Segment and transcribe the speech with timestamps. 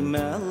[0.00, 0.49] மேல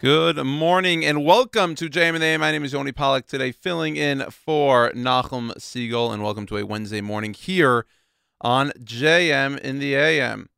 [0.00, 2.40] Good morning and welcome to JM and AM.
[2.40, 6.64] My name is Yoni Pollock today, filling in for Nachum Segal, and welcome to a
[6.64, 7.84] Wednesday morning here
[8.40, 10.48] on JM in the AM.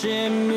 [0.00, 0.47] Hashem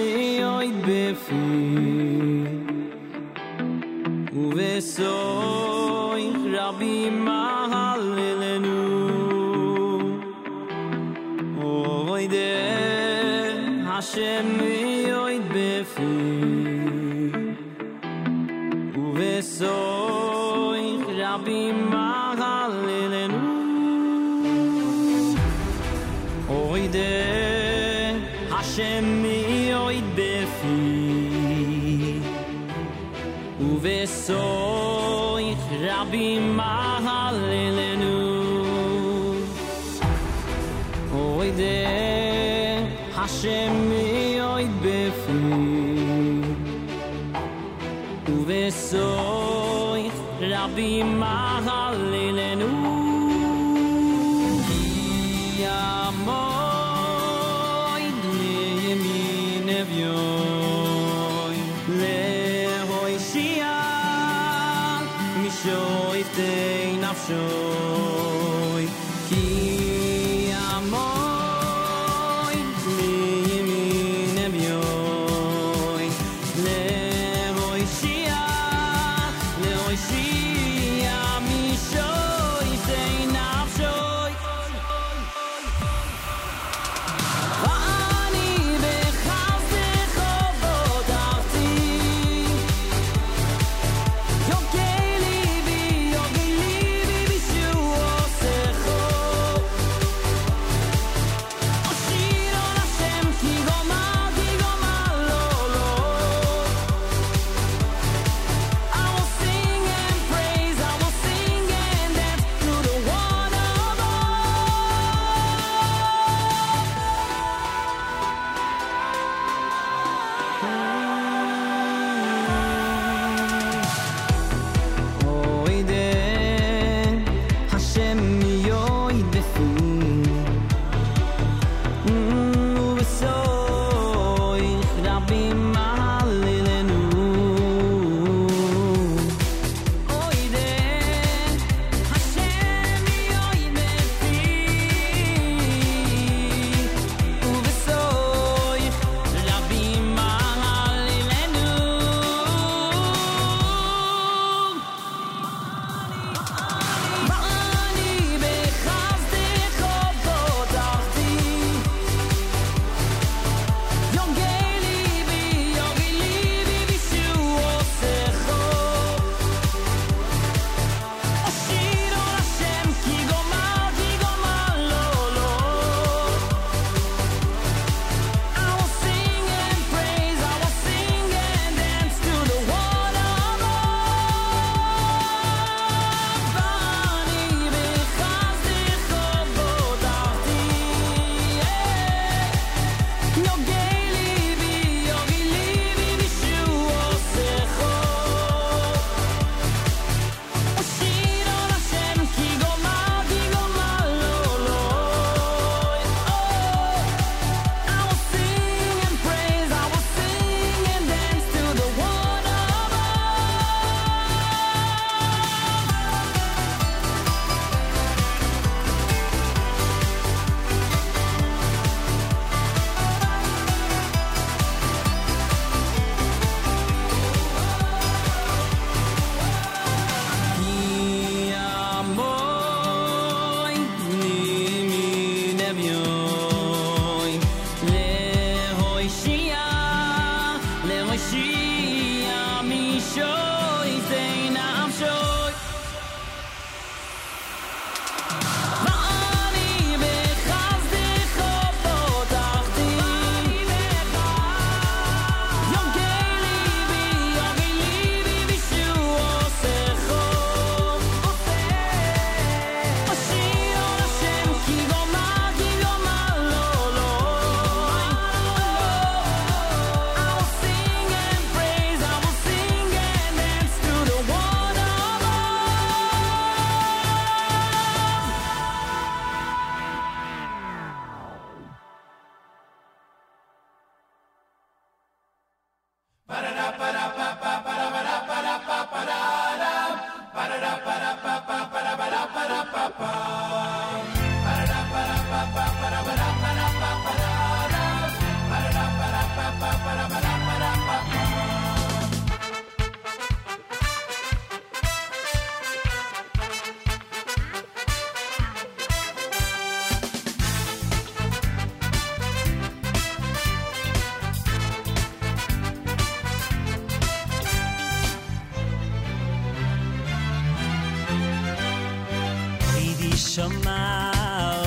[323.22, 324.12] shoma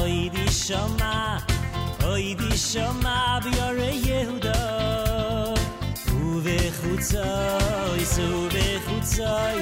[0.03, 1.43] oy di shoma
[2.11, 4.61] oy di shoma bi ore yehuda.
[6.23, 9.59] U ve khutzoy su ve khutzoy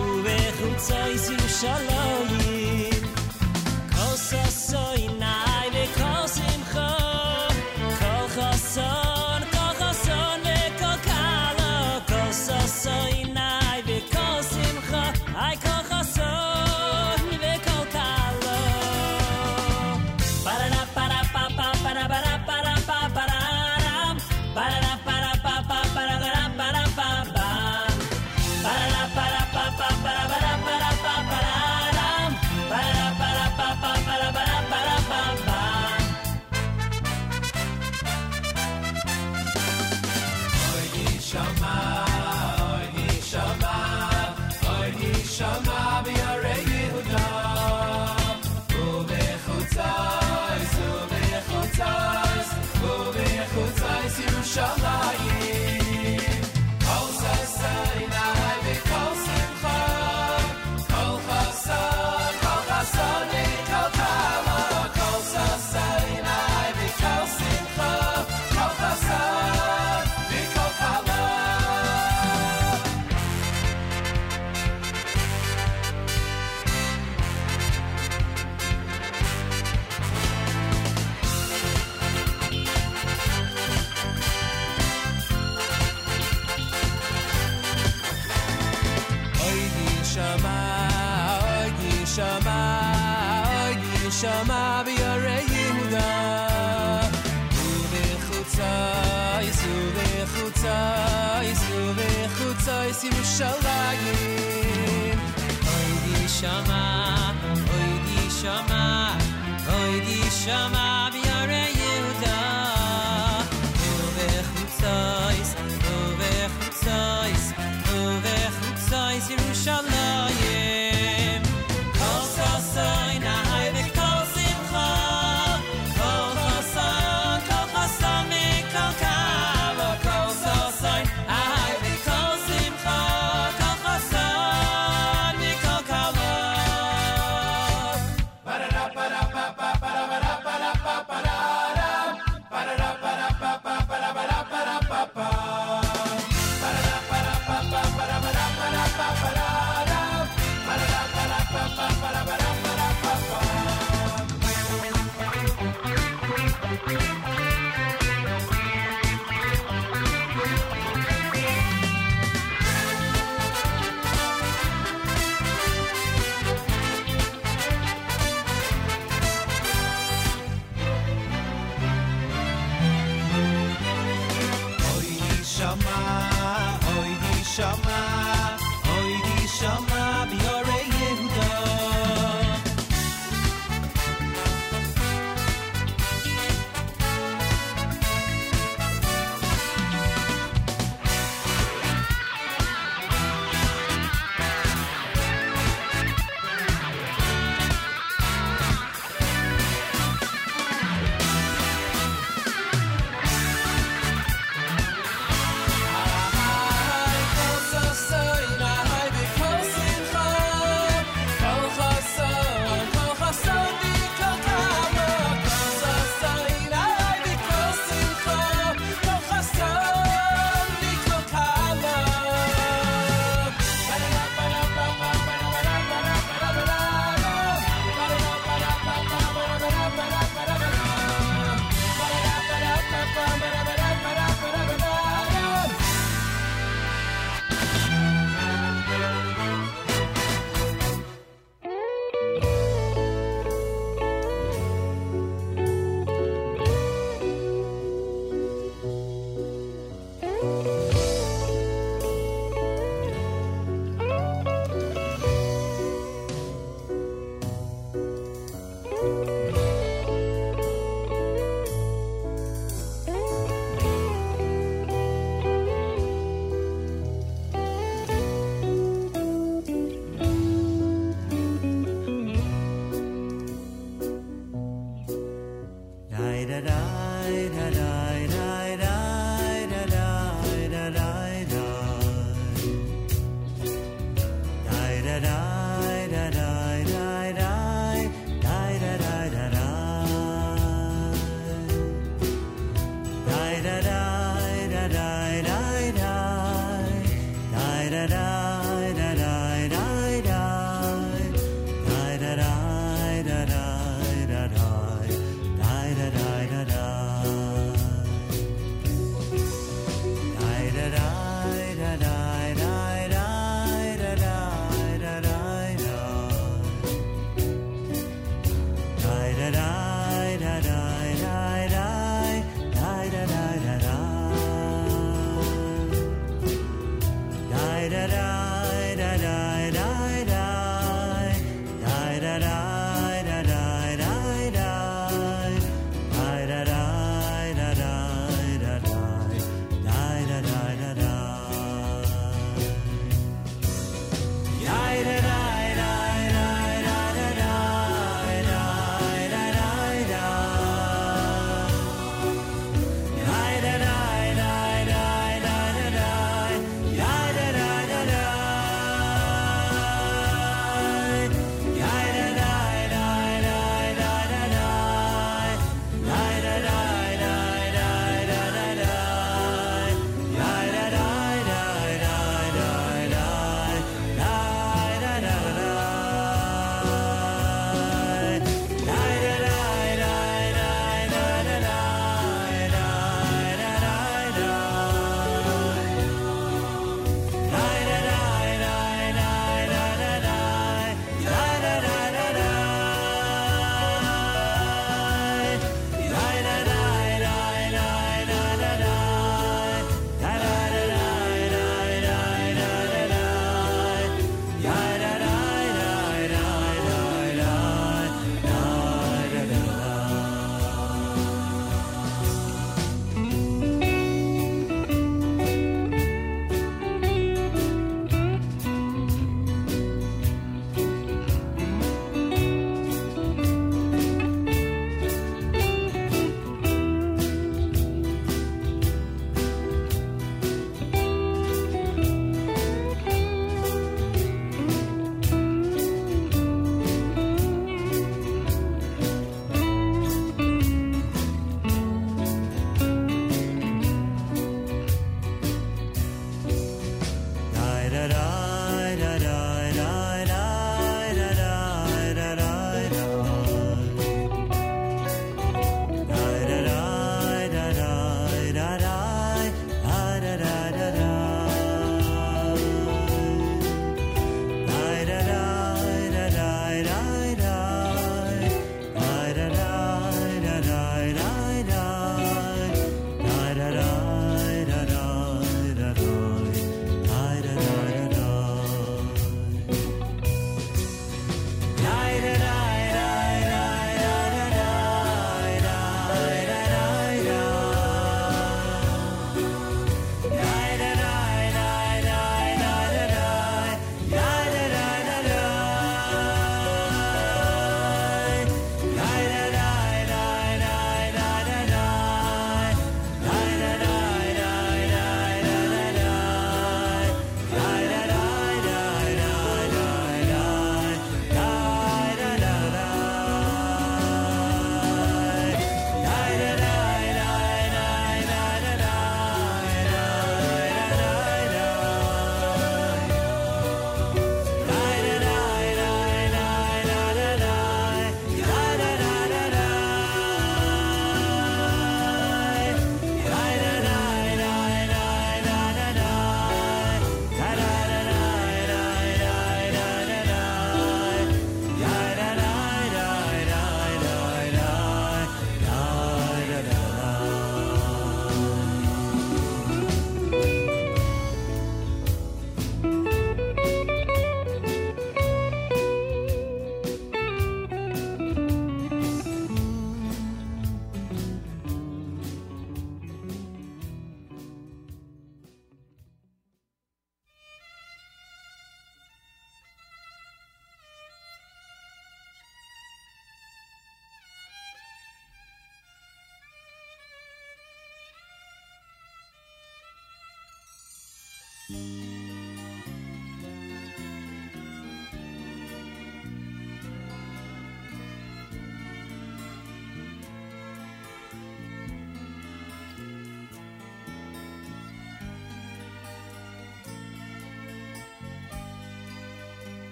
[0.00, 1.14] u ve khutzoy
[1.58, 2.47] shalom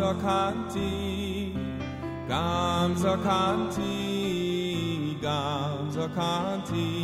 [0.00, 1.52] Gamsakanti,
[2.26, 3.92] Gamsakanti,
[5.20, 6.99] Gamsakanti.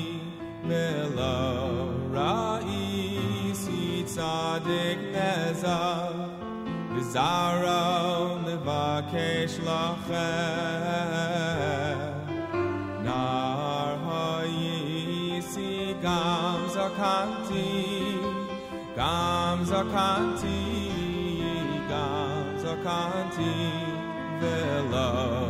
[24.41, 25.46] Vela.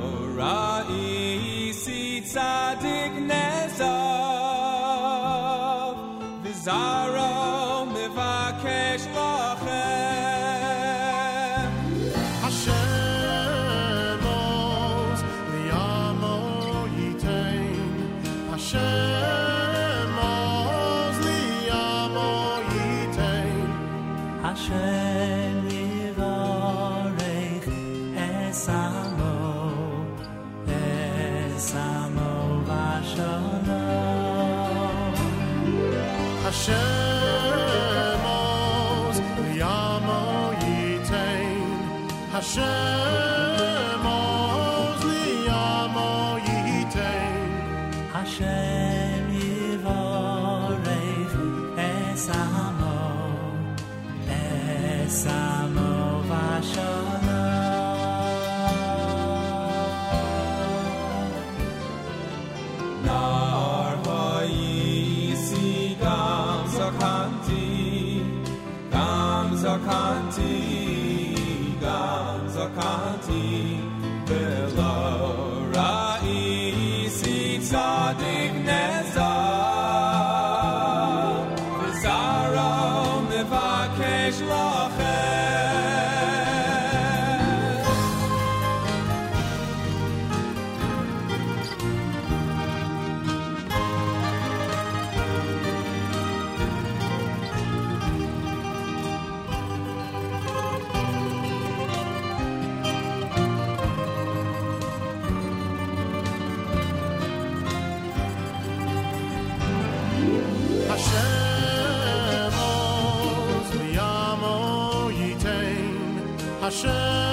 [116.66, 117.25] Hashem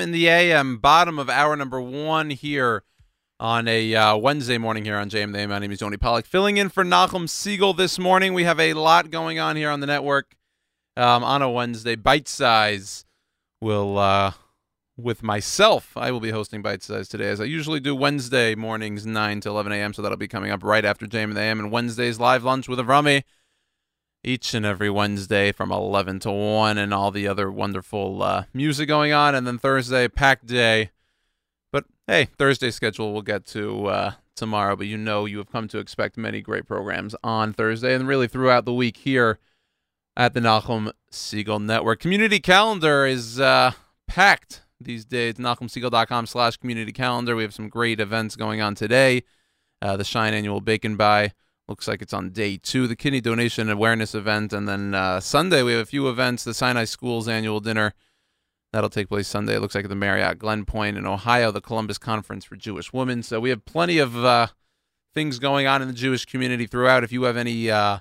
[0.00, 2.84] In the AM, bottom of hour number one here
[3.40, 5.50] on a uh, Wednesday morning here on JM in the AM.
[5.50, 8.32] My name is Yoni Pollock, filling in for Nachum Segal this morning.
[8.32, 10.36] We have a lot going on here on the network
[10.96, 11.96] um, on a Wednesday.
[11.96, 13.06] Bite Size
[13.60, 14.32] will, uh,
[14.96, 19.04] with myself, I will be hosting Bite Size today, as I usually do Wednesday mornings,
[19.04, 19.92] 9 to 11 a.m.
[19.94, 22.78] So that'll be coming up right after JM in the And Wednesday's live lunch with
[22.78, 23.24] Avrami
[24.24, 28.88] each and every Wednesday from 11 to 1 and all the other wonderful uh, music
[28.88, 29.34] going on.
[29.34, 30.90] And then Thursday, packed day.
[31.72, 34.76] But hey, Thursday schedule we'll get to uh, tomorrow.
[34.76, 38.28] But you know you have come to expect many great programs on Thursday and really
[38.28, 39.38] throughout the week here
[40.16, 42.00] at the Nachum Segal Network.
[42.00, 43.72] Community calendar is uh,
[44.06, 45.34] packed these days.
[45.34, 47.36] NachumSegal.com slash community calendar.
[47.36, 49.22] We have some great events going on today.
[49.80, 51.32] Uh, the Shine Annual Bacon Buy
[51.68, 55.62] Looks like it's on day two, the kidney donation awareness event, and then uh, Sunday
[55.62, 56.42] we have a few events.
[56.44, 57.92] The Sinai School's annual dinner
[58.72, 59.56] that'll take place Sunday.
[59.56, 63.22] It looks like at the Marriott Glenpointe in Ohio, the Columbus Conference for Jewish Women.
[63.22, 64.48] So we have plenty of uh,
[65.14, 67.04] things going on in the Jewish community throughout.
[67.04, 67.98] If you have any uh,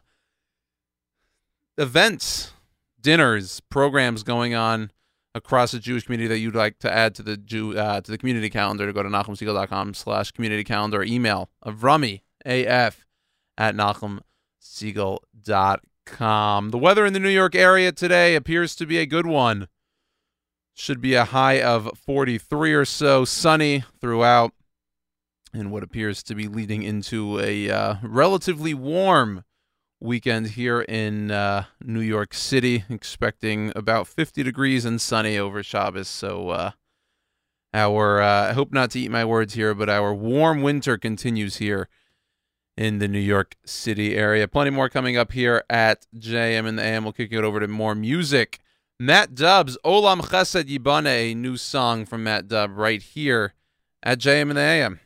[1.77, 2.51] events,
[2.99, 4.91] dinners, programs going on
[5.35, 8.17] across the Jewish community that you'd like to add to the Jew uh, to the
[8.17, 13.06] community calendar, to go to nachumsegal.com slash community calendar or email Avrami AF
[13.57, 16.69] at nachumsegal.com.
[16.69, 19.67] The weather in the New York area today appears to be a good one.
[20.73, 24.53] Should be a high of 43 or so, sunny throughout,
[25.51, 29.43] and what appears to be leading into a uh, relatively warm
[29.99, 36.07] weekend here in uh, New York City, expecting about 50 degrees and sunny over Shabbos.
[36.07, 36.71] So, uh,
[37.73, 41.57] our uh, I hope not to eat my words here, but our warm winter continues
[41.57, 41.89] here
[42.77, 44.47] in the New York City area.
[44.47, 47.03] Plenty more coming up here at JM and the AM.
[47.03, 48.59] We'll kick it over to more music.
[48.99, 53.53] Matt Dubb's, Olam Chesed Yibane, a new song from Matt Dubb right here
[54.03, 54.99] at JM and the AM.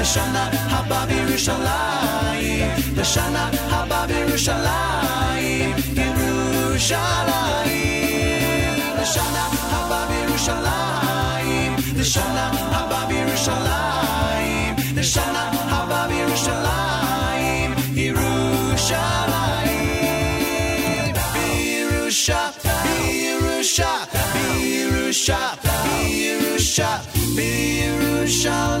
[0.00, 7.00] לשנה הבאה בירושלים, לשנה הבאה בירושלים, ירושלים,
[9.02, 19.04] לשנה הבאה בירושלים, לשנה הבאה בירושלים, לשנה הבאה בירושלים, ירושלים,
[21.32, 22.48] בירושה,
[22.84, 23.92] בירושה,
[24.32, 25.48] בירושה,
[25.84, 26.96] בירושה,
[27.36, 28.80] בירושלים.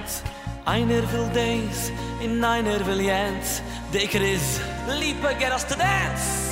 [0.67, 1.91] Einer will days,
[2.21, 3.01] in einer will
[3.91, 6.51] The Deker is, Lipa, get us to dance.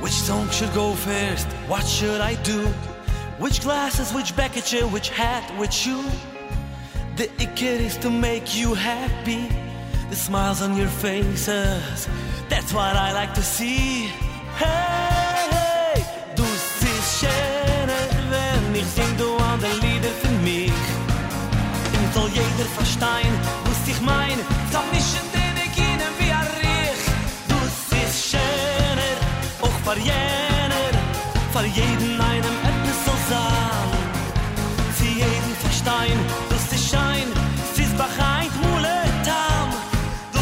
[0.00, 1.46] Which song should go first?
[1.68, 2.66] What should I do?
[3.38, 6.04] Which glasses, which bucket which hat, which shoe?
[7.16, 9.46] The icket is to make you happy.
[10.08, 12.08] The smiles on your faces,
[12.48, 14.06] that's what I like to see.
[14.56, 15.21] Hey!
[22.66, 23.32] verstein
[23.64, 24.38] muss mein
[25.32, 25.56] den
[26.18, 26.32] wie
[27.48, 27.58] du
[28.28, 29.16] schöner
[29.98, 30.84] jener
[32.20, 33.14] einem etwas so
[34.98, 36.18] sie jeden verstein
[36.50, 37.28] du schein
[38.62, 39.68] mule tam.
[40.32, 40.40] Du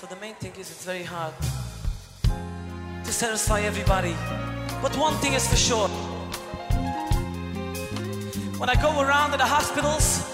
[0.00, 1.34] so the main thing is it's very hard
[3.04, 4.14] to satisfy everybody.
[4.82, 6.15] But one thing is for sure
[8.58, 10.24] when I go around to the hospitals,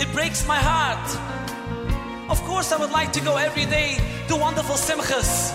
[0.00, 1.06] it breaks my heart.
[2.30, 3.98] Of course, I would like to go every day
[4.28, 5.52] to wonderful simchas.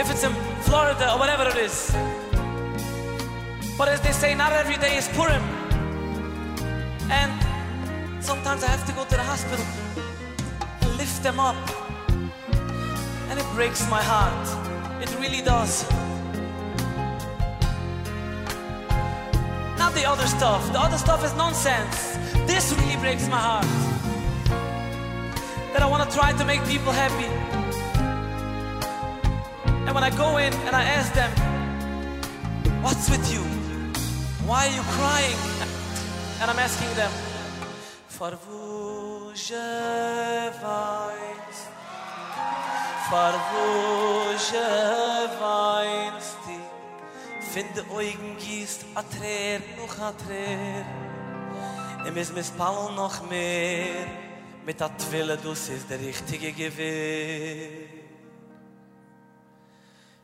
[0.00, 0.32] If it's in
[0.62, 1.94] Florida or whatever it is.
[3.76, 5.42] But as they say, not every day is Purim.
[7.10, 9.66] And sometimes I have to go to the hospital
[10.80, 11.56] and lift them up.
[13.28, 15.02] And it breaks my heart.
[15.02, 15.84] It really does.
[19.80, 20.62] Not the other stuff.
[20.74, 21.96] The other stuff is nonsense.
[22.46, 23.64] This really breaks my heart.
[25.72, 27.30] That I want to try to make people happy.
[29.86, 31.30] And when I go in and I ask them,
[32.84, 33.42] What's with you?
[34.46, 35.40] Why are you crying?
[36.40, 37.12] And I'm asking them,
[38.06, 39.68] For wo je
[40.60, 41.62] weinst,
[43.08, 44.68] for wo je
[45.40, 45.79] weinst,
[47.52, 50.84] Finde Augen gießt a Träer noch a Träer
[52.06, 54.06] Im is mis Paul noch mehr.
[54.64, 57.88] Mit a Twille dus is der richtige Gewehr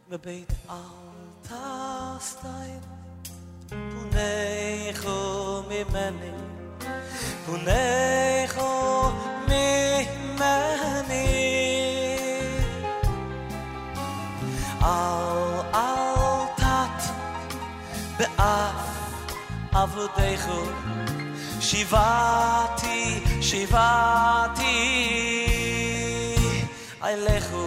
[0.08, 2.80] Me beit alta stein
[3.68, 6.32] Punecho mi meni.
[7.44, 9.12] Punecho
[9.48, 10.06] mi
[10.38, 11.26] meni.
[14.80, 16.05] Al tat
[18.18, 18.76] be'af
[19.82, 20.60] avodecho
[21.66, 24.76] Shivati, Shivati.
[27.06, 27.65] Ailechu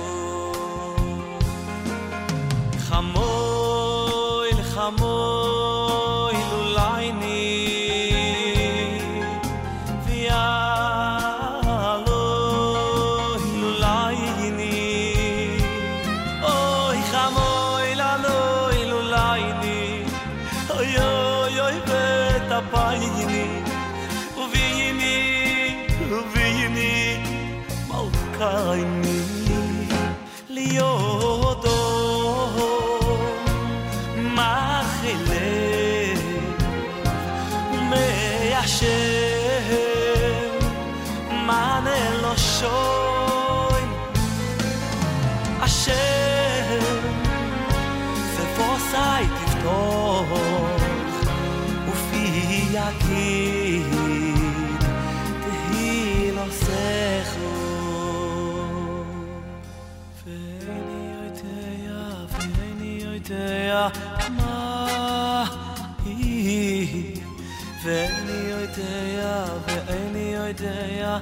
[70.59, 71.21] Veini oiteya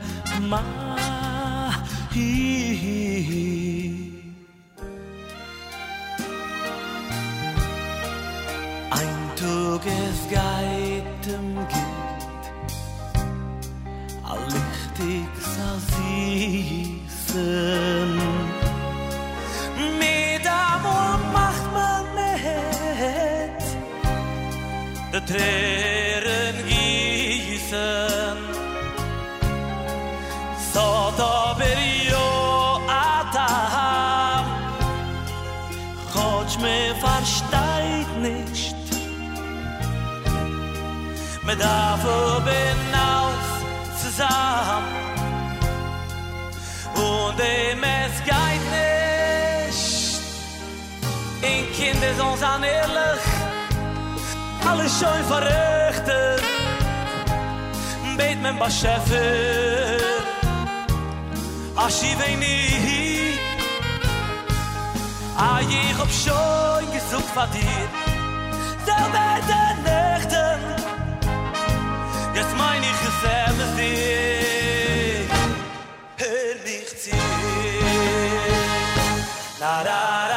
[0.49, 0.61] Ma
[2.13, 2.29] hi
[8.89, 12.45] Ein Tag es geht im Gitt
[14.23, 17.31] A lichtig sa süßen
[19.99, 23.61] Mit Amor macht man mit
[25.13, 26.06] De Tränen
[31.17, 34.45] Da berio atam
[36.13, 36.95] Koch mir
[38.21, 38.75] nicht.
[41.43, 42.41] Mir da vor
[43.09, 43.49] aus
[43.99, 44.83] zusam
[46.95, 47.75] Und de
[48.73, 50.21] nicht.
[51.41, 53.23] In kinder uns an ehrlich.
[54.69, 56.41] Alle scho verrichten
[58.17, 58.69] Bet men ba
[61.77, 63.37] Schäfer Aschi weini
[65.37, 67.87] Ah, ich hab schon gesucht von dir.
[68.85, 70.59] Selber den Nächten
[72.33, 72.87] Jetzt mein ich
[76.17, 77.17] Hör mich zu
[79.59, 80.36] La la la la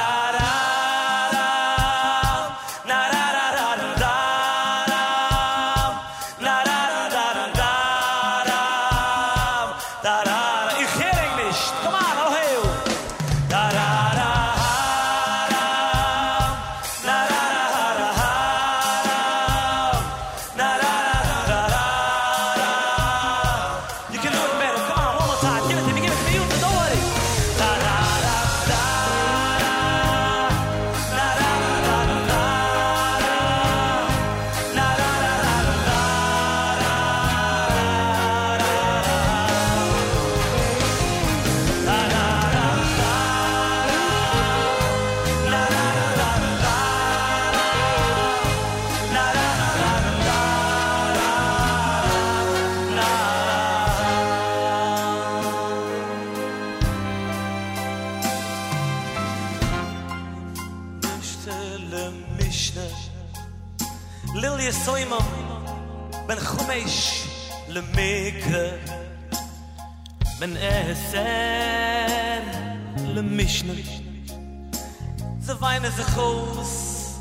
[76.20, 76.72] aus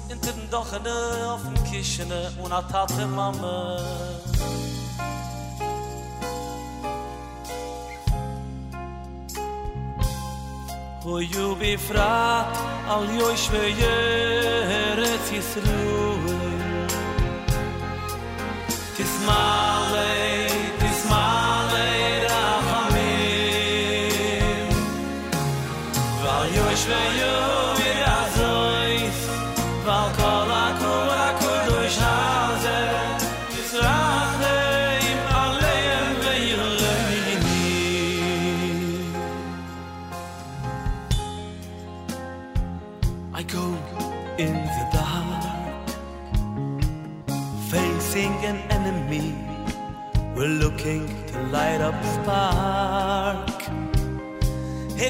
[0.09, 0.97] in den Dochene
[1.31, 3.77] auf dem Kischene und a Tate Mama.
[11.03, 12.55] Wo you be frat
[12.87, 16.19] al yosh ve yeret yisru
[18.95, 19.13] Tis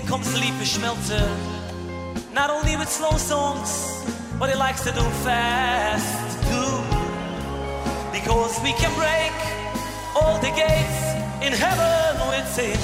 [0.09, 1.29] Comes Sleepy Schmeltzer,
[2.33, 3.69] not only with slow songs,
[4.39, 6.17] but he likes to do fast.
[6.49, 6.75] Too.
[8.11, 9.35] Because we can break
[10.19, 11.01] all the gates
[11.45, 12.79] in heaven with jid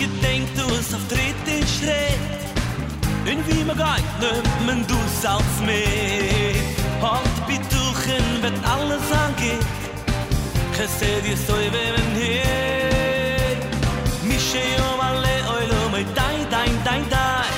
[0.00, 2.40] gedenkt du es auf dritten Schritt
[3.24, 4.02] In wie me geit
[4.66, 6.56] nimmt du salz mit
[7.02, 7.29] Halt
[8.10, 9.64] Sachen wird alles angeht
[10.72, 13.56] Ich dir so wie wir hier.
[14.22, 17.50] Mische yo mal le oi mei dai dai dai dai.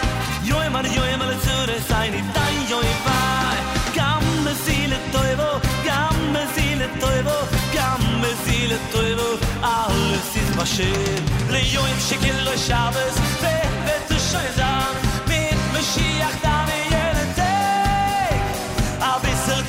[0.49, 3.59] Yo e mar yo e mal zu re sei ni dai yo e bai
[3.97, 5.51] Gamme seele teubo,
[5.89, 7.37] gamme seele teubo,
[7.77, 9.29] gamme seele teubo
[9.63, 10.79] Alles ist was
[11.53, 12.61] Le yo e schick in lo e
[13.43, 14.01] Ve weh
[14.35, 14.73] weh
[15.29, 16.52] Mit Mashiach achta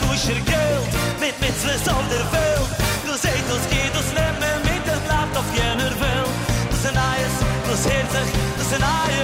[0.01, 0.89] Kusher Geld
[1.19, 2.69] Mit mitzles auf der Welt.
[3.05, 6.33] Du seht uns geht uns nemmen Mit der Blatt auf jener Welt.
[6.69, 7.35] Du sind Eis,
[7.67, 8.03] du sich
[8.57, 9.22] Du sind Eis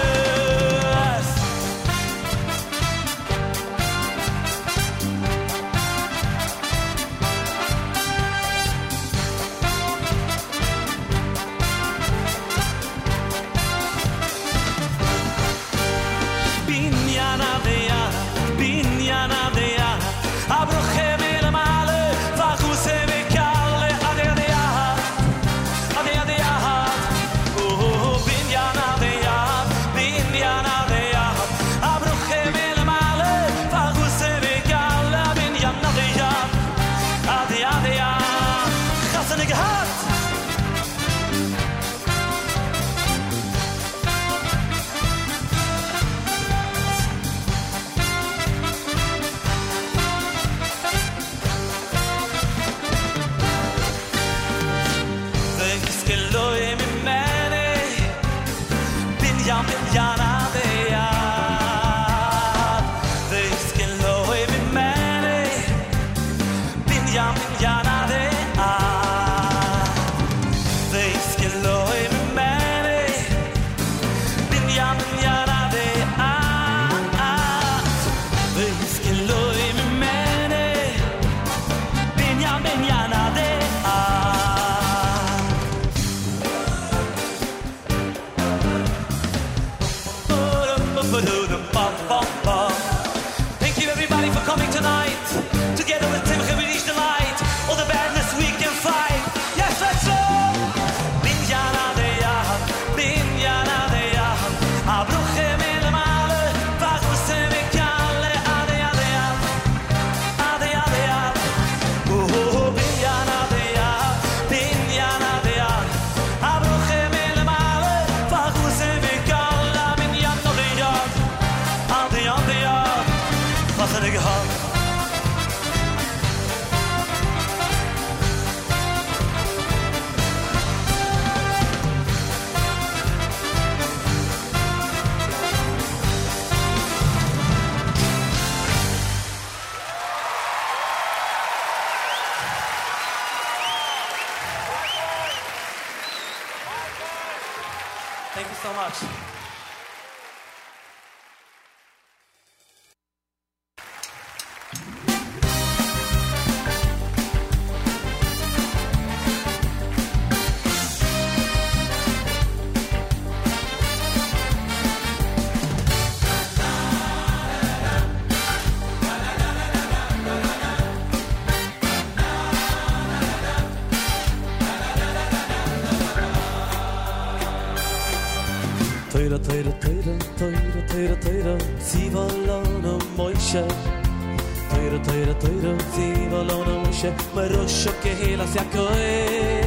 [187.79, 189.63] Marosho kehilas Yakoe.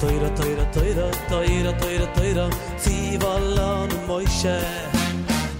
[0.00, 4.58] Teira, teira, teira, teira, teira, teira, Ziva lana Moishe.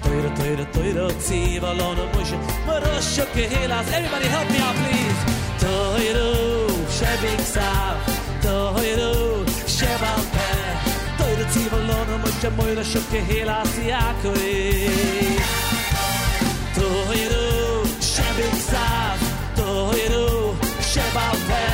[0.03, 2.37] Teira, teira, teira, Ziva lana Moishe,
[2.67, 3.87] Marosho kehilas.
[3.93, 5.21] Everybody help me out, please.
[5.63, 6.27] Teira,
[6.97, 7.97] Shebik Sav,
[8.43, 9.13] Teira,
[9.77, 10.75] Shebal Peh.
[11.19, 14.51] Teira, Ziva lana Moishe, Moira Shoke Hilas Yakoe.
[16.75, 19.19] Toiru, Shebik Sav,
[19.55, 20.57] Toiru,
[20.91, 21.74] Shebal Peh.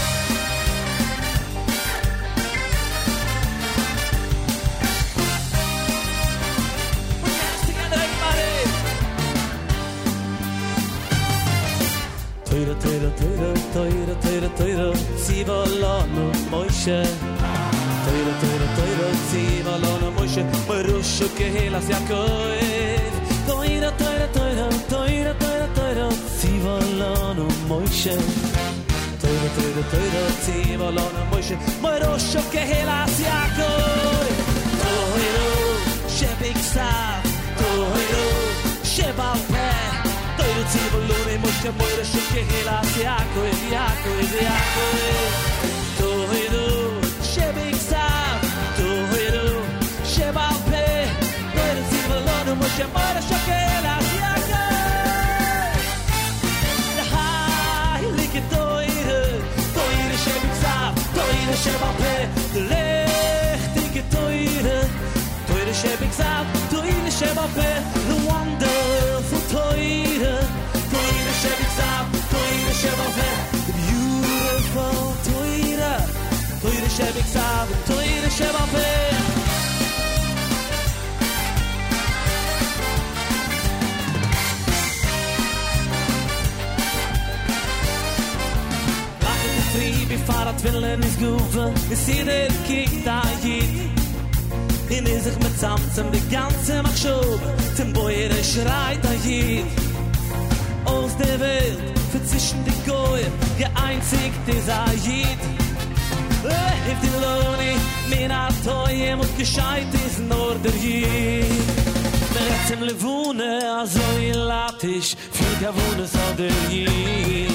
[12.91, 17.03] Teira, teira, teira, teira, teira, Siva lana Moshe.
[18.03, 22.51] Teira, teira, teira, Moshe, Marusha kehilas Yaakov.
[23.47, 28.17] Teira, teira, teira, teira, teira, teira, Siva lana Moshe.
[29.21, 30.23] Teira, teira, teira,
[31.31, 34.27] Moshe, Marusha kehilas Yaakov.
[34.81, 35.47] Teira,
[36.09, 37.23] Shebik Sav,
[37.55, 38.23] Teira,
[38.83, 39.91] Shebal Peh.
[40.35, 41.20] Teira,
[41.61, 44.97] Moshe, Marusha kehilas Yaakov, Yaakov, Yaakov.
[45.97, 46.65] Teira,
[47.21, 48.41] Shebik Sav,
[48.77, 49.45] Teira,
[50.03, 51.05] Shebal Peh.
[51.53, 55.75] Teira, Siva lana Moshe, Marusha kehilas Yaakov.
[56.97, 59.21] The heilige Teure,
[59.75, 62.23] Teure Shebik Sav, Teure Shebal Peh.
[62.53, 64.77] The lechtige Teure,
[65.47, 67.79] Teure Shebik Sav, Teure Shebal Peh.
[68.07, 69.00] The wonderful
[73.11, 74.97] Tove, the beautiful
[75.27, 75.93] Toira,
[76.61, 78.29] Toira Shebik Sav, Toira
[91.03, 93.03] is goofen, see the king
[94.91, 97.19] in is ich mit zamm zum de ganze mach scho
[97.75, 99.63] zum boyre schreit da hier.
[100.85, 101.90] Aus der welt
[102.31, 103.21] zwischen de Goy,
[103.59, 104.55] der einzig de
[105.05, 105.39] Jid.
[106.43, 107.73] Äh, if die Loni,
[108.09, 111.45] mir hat toi, ihr muss gescheit, is nur der Jid.
[112.33, 117.51] der hat zum Levune, also in Latisch, viel der Wohne, so der Jid.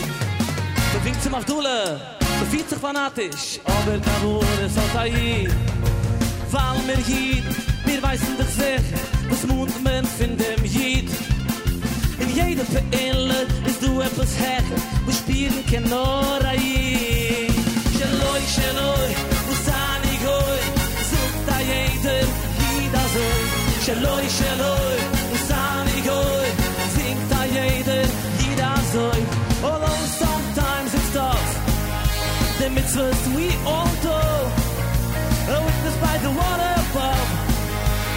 [0.93, 5.53] Du winkst zum Abdulle, du fiehst dich fanatisch, aber da wurde so der Jid.
[6.51, 7.45] Weil mir Jid,
[7.87, 9.01] mir weißen dich sicher,
[9.31, 11.11] was men man finden, Jid.
[12.19, 13.47] In jeder Verinnerung,
[13.87, 17.55] du etwas hecher, wo spielen kein Nora Jid.
[17.97, 19.11] Shaloi, shaloi,
[19.53, 20.61] usani goi,
[21.11, 22.25] sucht da jeder
[22.61, 23.43] Jid azoi.
[23.85, 24.99] Shaloi, shaloi,
[25.37, 26.49] usani goi,
[26.95, 28.07] singt da jeder
[28.41, 29.23] Jid azoi.
[29.69, 31.53] Although sometimes it's tough,
[32.59, 34.21] the mitzvahs we all do,
[35.55, 37.29] a witness by the water above.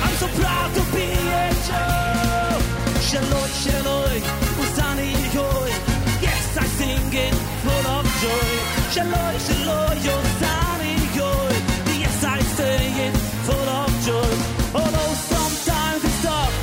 [0.04, 1.08] I'm so proud to be
[1.44, 2.58] a Jew.
[3.10, 4.18] Shaloi, shaloi,
[6.62, 8.52] I sing it full of joy.
[8.94, 11.58] Shaloi, shaloi, usani yoi.
[12.04, 13.16] Yes, I sing it
[13.48, 14.34] full of joy.
[14.80, 16.56] Although sometimes it's tough,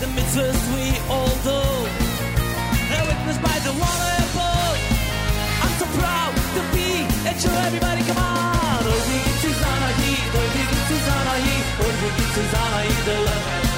[0.00, 1.60] the mitzvahs we all do.
[2.96, 4.78] A witness by the water above.
[5.62, 6.90] I'm so proud to be
[7.30, 7.54] a Jew.
[7.66, 8.82] Everybody, come on.
[8.90, 10.12] Oh, we get to Zanahi.
[10.36, 11.56] Oh, we get to Zanahi.
[11.82, 12.92] Oh, we get to Zanahi.
[13.06, 13.69] The love.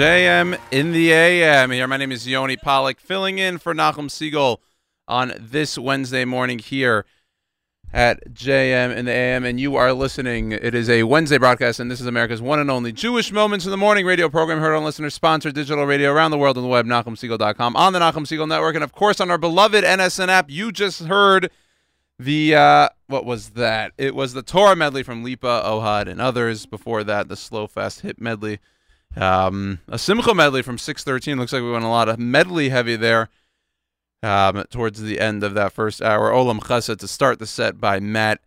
[0.00, 1.86] JM in the AM here.
[1.86, 4.56] My name is Yoni Pollock, filling in for Nachum Segal
[5.06, 7.04] on this Wednesday morning here
[7.92, 9.44] at JM in the AM.
[9.44, 10.52] And you are listening.
[10.52, 13.70] It is a Wednesday broadcast, and this is America's one and only Jewish Moments in
[13.70, 16.70] the Morning radio program heard on listeners sponsored digital radio around the world on the
[16.70, 20.48] web, NachumSegal.com, on the Nachum Segal Network, and of course on our beloved NSN app.
[20.48, 21.50] You just heard
[22.18, 23.92] the uh what was that?
[23.98, 26.64] It was the Torah medley from Lipa, Ohad, and others.
[26.64, 28.60] Before that, the slow fast hit medley.
[29.16, 31.38] Um, a Simcha medley from 613.
[31.38, 33.28] Looks like we went a lot of medley heavy there.
[34.22, 38.00] Um, towards the end of that first hour, Olam Chesed to start the set by
[38.00, 38.40] Matt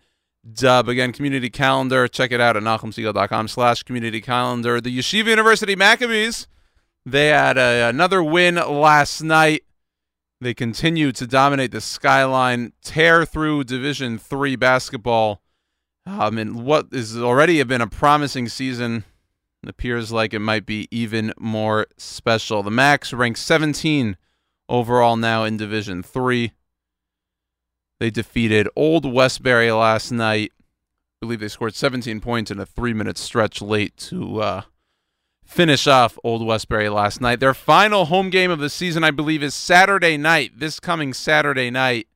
[0.47, 0.87] Dubb.
[0.87, 2.07] Again, community calendar.
[2.07, 4.79] Check it out at nachumsegal.com slash community calendar.
[4.79, 6.47] The Yeshiva University Maccabees,
[7.05, 9.63] they had a, another win last night.
[10.39, 15.41] They continue to dominate the skyline, tear through Division Three basketball.
[16.05, 19.05] Um, and has already been a promising season
[19.63, 22.61] it appears like it might be even more special.
[22.63, 24.17] The Macs ranks 17
[24.67, 26.51] overall now in Division 3.
[27.99, 30.51] They defeated Old Westbury last night.
[30.57, 30.59] I
[31.21, 34.61] believe they scored 17 points in a three minute stretch late to uh,
[35.45, 37.39] finish off Old Westbury last night.
[37.39, 41.69] Their final home game of the season, I believe, is Saturday night, this coming Saturday
[41.69, 42.07] night.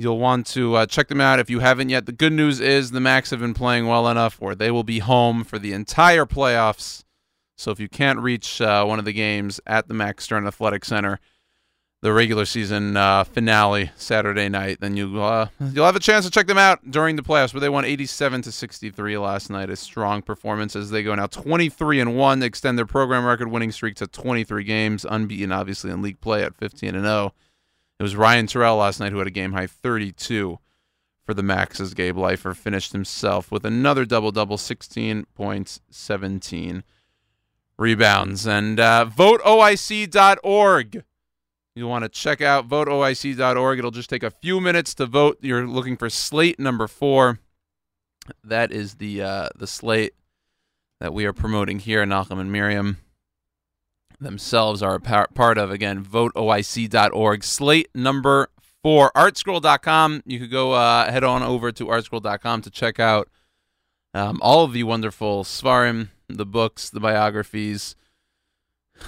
[0.00, 2.06] You'll want to uh, check them out if you haven't yet.
[2.06, 5.00] The good news is the Macs have been playing well enough where they will be
[5.00, 7.02] home for the entire playoffs.
[7.56, 10.84] So if you can't reach uh, one of the games at the Max Stern Athletic
[10.84, 11.18] Center,
[12.00, 16.30] the regular season uh, finale Saturday night, then you uh, you'll have a chance to
[16.30, 17.52] check them out during the playoffs.
[17.52, 21.26] Where they won 87 to 63 last night, a strong performance as they go now
[21.26, 26.02] 23 and one, extend their program record winning streak to 23 games, unbeaten obviously in
[26.02, 27.34] league play at 15 and 0.
[27.98, 30.58] It was Ryan Turell last night who had a game high 32
[31.24, 31.94] for the Maxes.
[31.94, 36.84] Gabe Leifer finished himself with another double double, 16 points, 17
[37.76, 38.46] rebounds.
[38.46, 41.04] And uh, voteoic.org.
[41.74, 43.78] You'll want to check out voteoic.org.
[43.78, 45.38] It'll just take a few minutes to vote.
[45.40, 47.40] You're looking for slate number four.
[48.44, 50.14] That is the uh, the slate
[51.00, 52.98] that we are promoting here, Nachum and Miriam
[54.20, 55.70] themselves are a par- part of.
[55.70, 57.44] Again, voteoic.org.
[57.44, 58.48] Slate number
[58.82, 60.22] four, artscroll.com.
[60.26, 63.28] You could go uh, head on over to artscroll.com to check out
[64.14, 67.94] um, all of the wonderful Svarim, the books, the biographies,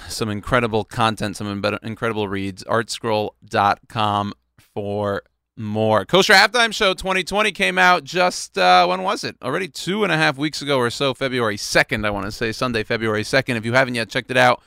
[0.07, 2.63] some incredible content, some incredible reads.
[2.63, 5.23] Artscroll.com for
[5.57, 6.05] more.
[6.05, 9.35] Kosher Halftime Show 2020 came out just, uh, when was it?
[9.41, 12.51] Already two and a half weeks ago or so, February 2nd, I want to say,
[12.51, 13.55] Sunday, February 2nd.
[13.57, 14.61] If you haven't yet checked it out,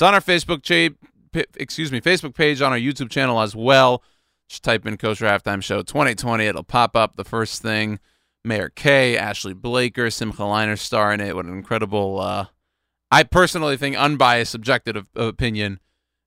[0.00, 0.62] it's on our Facebook
[1.30, 4.02] page, excuse me, Facebook page, on our YouTube channel as well.
[4.48, 6.46] Just type in Kosher Halftime Show 2020.
[6.46, 8.00] It'll pop up the first thing.
[8.42, 11.36] Meir Kay, Ashley Blaker, Simcha Leiner star in it.
[11.36, 12.46] What an incredible, uh,
[13.10, 15.80] I personally think, unbiased, subjective opinion,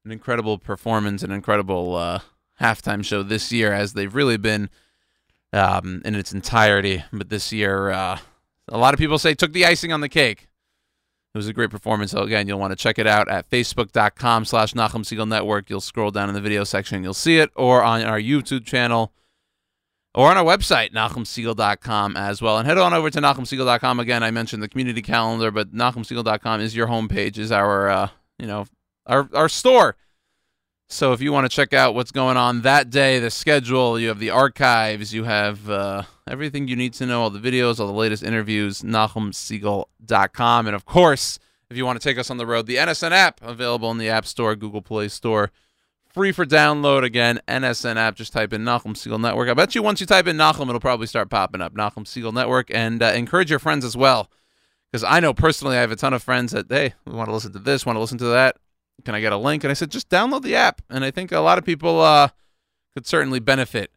[0.06, 2.20] an incredible performance, an incredible uh,
[2.62, 4.70] halftime show this year, as they've really been
[5.52, 7.04] um, in its entirety.
[7.12, 8.20] But this year, uh,
[8.68, 10.48] a lot of people say took the icing on the cake.
[11.34, 12.12] It was a great performance.
[12.12, 15.68] So again, you'll want to check it out at facebook.com slash Nachum Segal Network.
[15.68, 19.12] You'll scroll down in the video section, you'll see it, or on our YouTube channel,
[20.14, 22.60] or on our website, NachumSegal.com as well.
[22.60, 24.00] And head on over to NachumSegal.com.
[24.00, 28.46] Again, I mentioned the community calendar, but NachumSegal.com is your homepage, is our, uh, you
[28.46, 28.68] know,
[29.08, 29.96] our, our store.
[30.88, 34.10] So if you want to check out what's going on that day, the schedule, you
[34.10, 37.88] have the archives, you have uh, everything you need to know, all the videos, all
[37.88, 40.68] the latest interviews, NachumSegal.com.
[40.68, 43.42] And of course, if you want to take us on the road, the NSN app
[43.42, 45.52] available in the App Store, Google Play Store,
[46.14, 47.04] free for download.
[47.04, 48.16] Again, NSN app.
[48.16, 49.50] Just type in Nachum Segal Network.
[49.50, 51.74] I bet you once you type in Nachum, it'll probably start popping up.
[51.74, 54.30] Nachum Segal Network, and uh, encourage your friends as well,
[54.92, 57.34] because I know personally I have a ton of friends that hey, we want to
[57.34, 58.58] listen to this, want to listen to that.
[59.04, 59.64] Can I get a link?
[59.64, 60.82] And I said just download the app.
[60.90, 62.30] And I think a lot of people uh,
[62.94, 63.92] could certainly benefit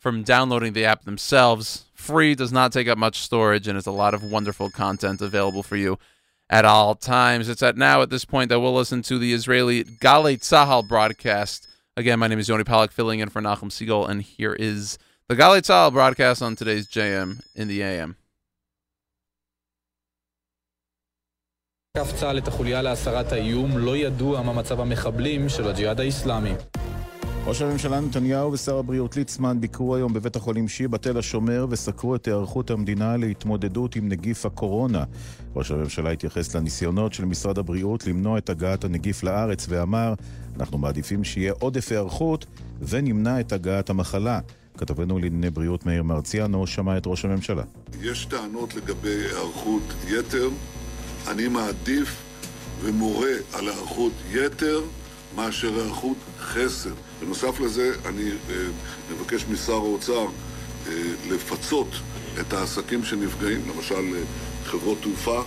[0.00, 1.84] from downloading the app themselves.
[1.94, 5.62] Free does not take up much storage and it's a lot of wonderful content available
[5.62, 5.98] for you
[6.48, 7.48] at all times.
[7.48, 11.68] It's at now at this point that we'll listen to the Israeli Galei Tzahal broadcast.
[11.96, 14.96] Again, my name is Yoni Pollock, filling in for Nachum Segal, and here is
[15.28, 18.16] the Galei Tzahal broadcast on today's JM in the AM.
[22.82, 26.52] להסרת האיום, לא ידוע מה מצב המחבלים של הג'יהאד האיסלאמי.
[27.46, 32.26] ראש הממשלה נתניהו ושר הבריאות ליצמן ביקרו היום בבית החולים שיבא תל השומר וסקרו את
[32.26, 35.04] היערכות המדינה להתמודדות עם נגיף הקורונה.
[35.56, 40.14] ראש הממשלה התייחס לניסיונות של משרד הבריאות למנוע את הגעת הנגיף לארץ ואמר
[40.60, 42.46] אנחנו מעדיפים שיהיה עודף היערכות
[42.80, 44.40] ונמנע את הגעת המחלה.
[44.78, 47.62] כתבנו לענייני בריאות מאיר מרציאנו שמע את ראש הממשלה.
[48.02, 50.48] יש טענות לגבי היערכות יתר.
[51.28, 52.22] אני מעדיף
[52.82, 54.80] ומורה על היערכות יתר
[55.36, 56.94] מאשר היערכות חסר.
[57.20, 58.54] בנוסף לזה, אני אה,
[59.12, 60.26] מבקש משר האוצר
[60.88, 60.92] אה,
[61.30, 61.88] לפצות
[62.40, 64.22] את העסקים שנפגעים, למשל אה,
[64.64, 65.40] חברות תעופה.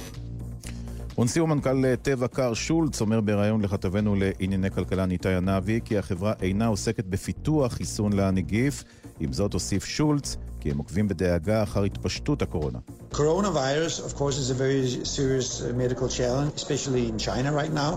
[1.17, 6.67] ונשיא ומנכ"ל טבע קר שולץ אומר בריאיון לכתבנו לענייני כלכלה ניתאי ענבי כי החברה אינה
[6.67, 8.83] עוסקת בפיתוח חיסון לנגיף.
[9.19, 12.78] עם זאת הוסיף שולץ כי הם עוקבים בדאגה אחר התפשטות הקורונה.
[13.12, 17.92] Coronavirus, of course, is a very serious uh, medical challenge, especially in China right now.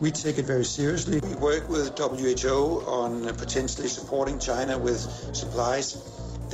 [0.00, 1.16] We take it very seriously.
[1.30, 2.58] We work with WHO
[3.00, 5.00] on uh, potentially supporting China with
[5.40, 5.86] supplies.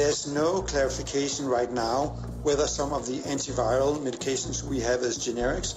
[0.01, 1.97] There's no clarification right now
[2.43, 5.75] whether some of the antiviral medications we have as generics,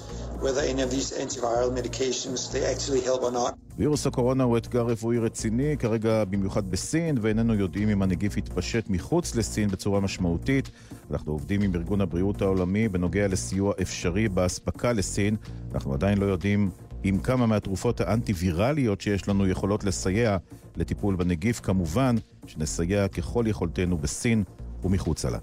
[3.78, 9.34] וירוס הקורונה הוא אתגר רפואי רציני, כרגע במיוחד בסין, ואיננו יודעים אם הנגיף יתפשט מחוץ
[9.34, 10.70] לסין בצורה משמעותית.
[11.10, 15.36] אנחנו עובדים עם ארגון הבריאות העולמי בנוגע לסיוע אפשרי באספקה לסין.
[15.74, 16.70] אנחנו עדיין לא יודעים
[17.04, 20.36] אם כמה מהתרופות האנטי-ויראליות שיש לנו יכולות לסייע
[20.76, 21.60] לטיפול בנגיף.
[21.60, 22.16] כמובן
[22.46, 24.44] שנסייע ככל יכולתנו בסין
[24.84, 25.38] ומחוצה לה.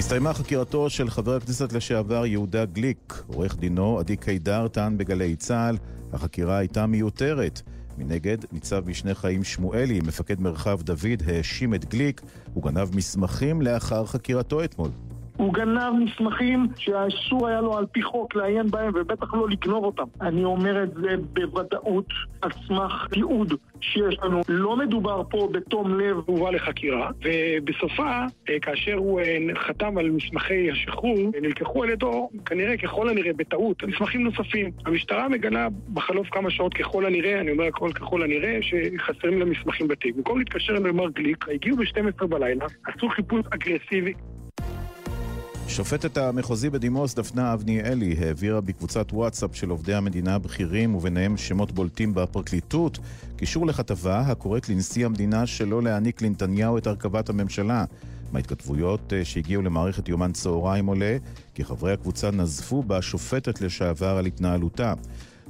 [0.00, 3.22] הסתיימה חקירתו של חבר הכנסת לשעבר יהודה גליק.
[3.26, 5.76] עורך דינו, עדי קידר, טען בגלי צה"ל,
[6.12, 7.62] החקירה הייתה מיותרת.
[7.98, 12.20] מנגד, ניצב משנה חיים שמואלי, מפקד מרחב דוד, האשים את גליק,
[12.54, 14.90] הוא גנב מסמכים לאחר חקירתו אתמול.
[15.40, 20.04] הוא גנב מסמכים שהאסור היה לו על פי חוק לעיין בהם ובטח לא לגנוב אותם.
[20.20, 22.06] אני אומר את זה בוודאות
[22.42, 24.40] על סמך תיעוד שיש לנו.
[24.48, 30.70] לא מדובר פה בתום לב הובא לחקירה, ובסופה, אה, כאשר הוא אה, חתם על מסמכי
[30.70, 34.70] השחרור, אה, נלקחו על ידו, כנראה ככל הנראה בטעות, מסמכים נוספים.
[34.86, 39.88] המשטרה מגלה בחלוף כמה שעות ככל הנראה, אני אומר הכל ככל הנראה, שחסרים לה מסמכים
[39.88, 40.14] בתיק.
[40.16, 44.12] במקום להתקשר עם מר גליק, הגיעו ב-12 בלילה, עשו חיפוש אגרסיבי,
[45.70, 52.14] שופטת המחוזי בדימוס דפנה אבניאלי העבירה בקבוצת וואטסאפ של עובדי המדינה הבכירים וביניהם שמות בולטים
[52.14, 52.98] בפרקליטות
[53.36, 57.84] קישור לכתבה הקוראת לנשיא המדינה שלא להעניק לנתניהו את הרכבת הממשלה.
[58.32, 61.16] מההתכתבויות אה, שהגיעו למערכת יומן צהריים עולה
[61.54, 64.94] כי חברי הקבוצה נזפו בשופטת לשעבר על התנהלותה.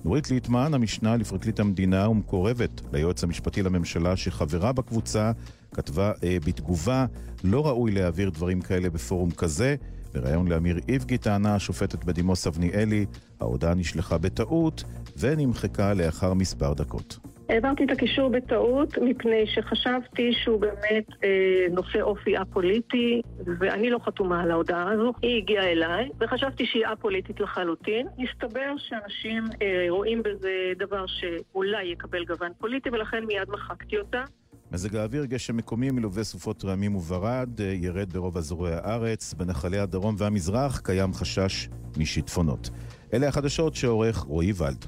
[0.05, 5.33] נורית ליטמן, המשנה לפרקליט המדינה ומקורבת ליועץ המשפטי לממשלה שחברה בקבוצה,
[5.75, 7.07] כתבה אה, בתגובה,
[7.45, 9.77] לא ראוי להעביר דברים כאלה בפורום כזה.
[10.13, 13.07] בריאיון לאמיר איבגי טענה השופטת בדימוס אבניאלי,
[13.41, 14.85] ההודעה נשלחה בטעות
[15.19, 17.19] ונמחקה לאחר מספר דקות.
[17.51, 23.23] העברתי את הקישור בטעות מפני שחשבתי שהוא באמת אה, נושא אופי א-פוליטי
[23.59, 25.13] ואני לא חתומה על ההודעה הזו.
[25.23, 28.07] היא הגיעה אליי וחשבתי שהיא א-פוליטית לחלוטין.
[28.19, 34.25] הסתבר שאנשים אה, רואים בזה דבר שאולי יקבל גוון פוליטי ולכן מיד מחקתי אותה.
[34.73, 40.15] מזג האוויר גשם מקומי מלווה סופות רעמים וברד, אה, ירד ברוב אזורי הארץ, בנחלי הדרום
[40.19, 42.71] והמזרח קיים חשש משיטפונות.
[43.13, 44.87] אלה החדשות שעורך רועי ולד.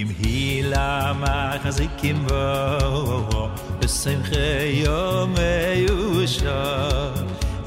[0.00, 3.42] im hila mach khazikim ikim vo
[3.80, 4.46] besem khe
[4.82, 5.34] yom
[5.84, 6.60] yusha.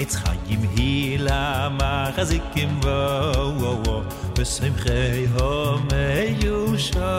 [0.04, 1.42] Its khag im hila
[1.80, 3.98] mach az ikim vo
[4.38, 5.00] besem khe
[6.44, 7.14] yusha.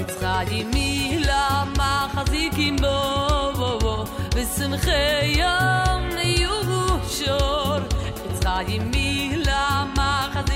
[0.00, 1.42] Its khag im hila
[1.78, 2.78] mach az ikim
[3.60, 3.94] vo
[4.34, 5.02] besem khe
[6.42, 7.40] yusha.
[8.28, 9.62] Its khag im hila
[9.98, 10.50] mach az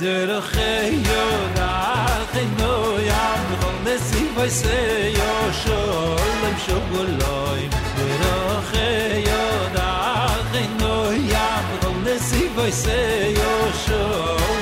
[0.00, 1.24] der khayo
[1.58, 1.72] da
[2.32, 2.74] khino
[3.10, 4.78] yam khol nesi vay se
[5.18, 7.62] yo sholem shogoloy
[7.96, 8.22] der
[8.70, 9.44] khayo
[9.76, 9.90] da
[10.52, 10.94] khino
[11.34, 13.00] yam khol nesi vay se
[13.40, 13.52] yo
[13.84, 14.57] shogoloy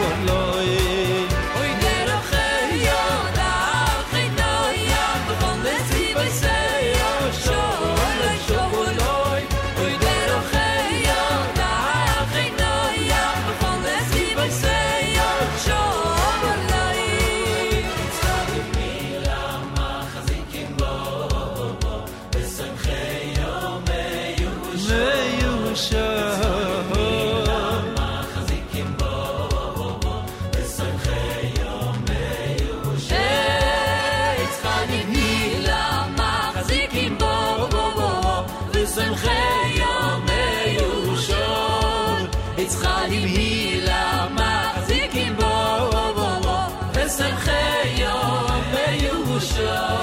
[49.37, 49.96] 不舍。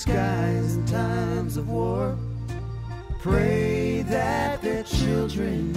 [0.00, 2.16] skies in times of war.
[3.20, 5.76] Pray that their children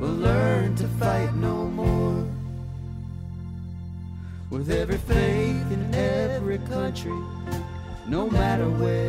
[0.00, 2.26] will learn to fight no more.
[4.48, 7.18] With every faith in every country,
[8.06, 9.07] no matter where.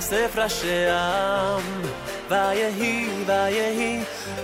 [0.00, 1.82] יאסף ראשי העם,
[2.28, 4.00] ויהי ויהי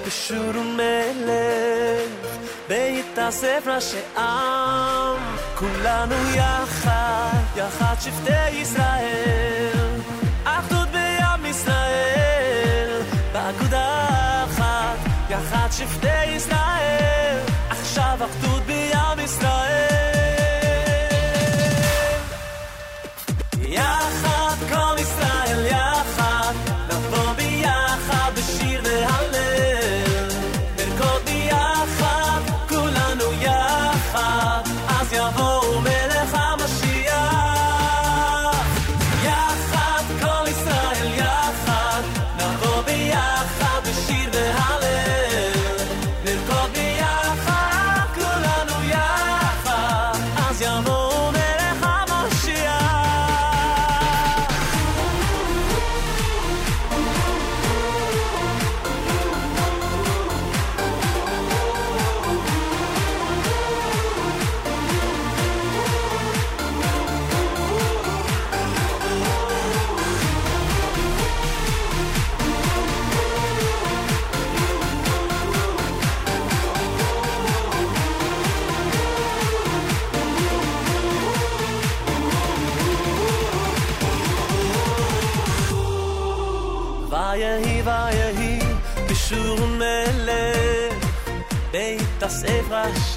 [0.06, 2.36] בשור ומלך,
[2.68, 5.16] ויתאסף ראשי עם,
[5.54, 10.00] כולנו יחד, יחד שבטי ישראל,
[10.44, 13.02] אחדות בעם ישראל,
[13.32, 14.08] באגודה
[14.44, 14.98] אחת,
[15.30, 17.38] יחד שבטי ישראל,
[17.70, 20.15] עכשיו אחדות בעם ישראל.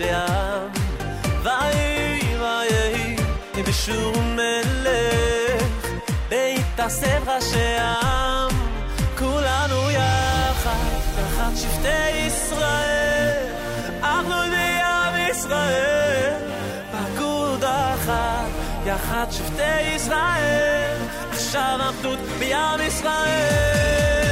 [0.01, 0.67] השם.
[1.43, 3.07] vayehi, vayehi,
[3.67, 5.85] bishur melech,
[6.29, 8.47] beit הספר השם.
[9.19, 13.45] כולנו יחד, תחת שבטי ישראל,
[14.03, 16.33] אנחנו בעם ישראל,
[16.91, 18.49] פקוד אחת,
[18.85, 20.97] יחד שבטי ישראל,
[21.31, 24.28] עכשיו אחדות בעם ישראל.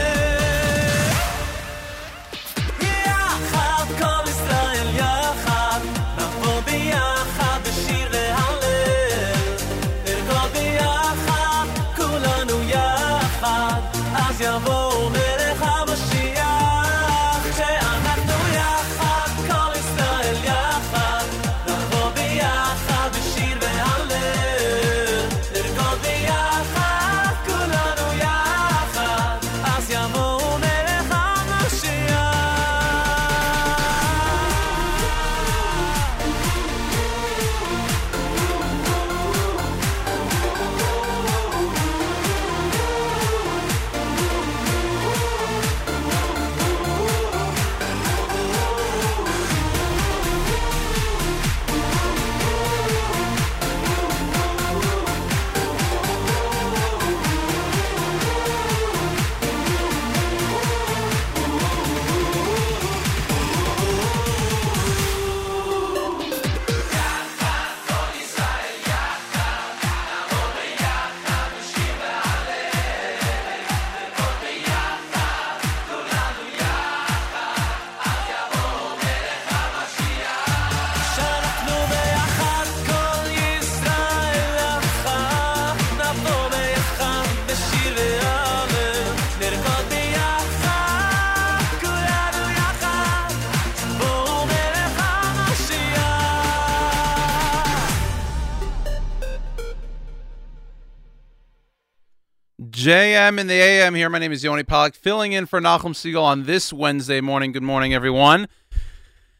[103.87, 104.09] AM here.
[104.09, 107.53] My name is Yoni Pollock, filling in for Nachum Segal on this Wednesday morning.
[107.53, 108.49] Good morning, everyone.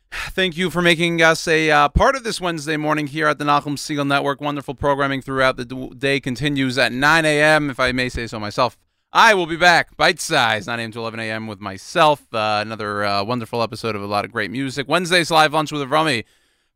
[0.10, 3.44] Thank you for making us a uh, part of this Wednesday morning here at the
[3.44, 4.40] Nachum Segal Network.
[4.40, 8.78] Wonderful programming throughout the day continues at 9 a.m., if I may say so myself.
[9.12, 10.92] I will be back, bite size, 9 a.m.
[10.94, 11.48] to 11 a.m.
[11.48, 12.34] with myself.
[12.34, 14.88] Uh, another uh, wonderful episode of a lot of great music.
[14.88, 16.24] Wednesday's live lunch with Rami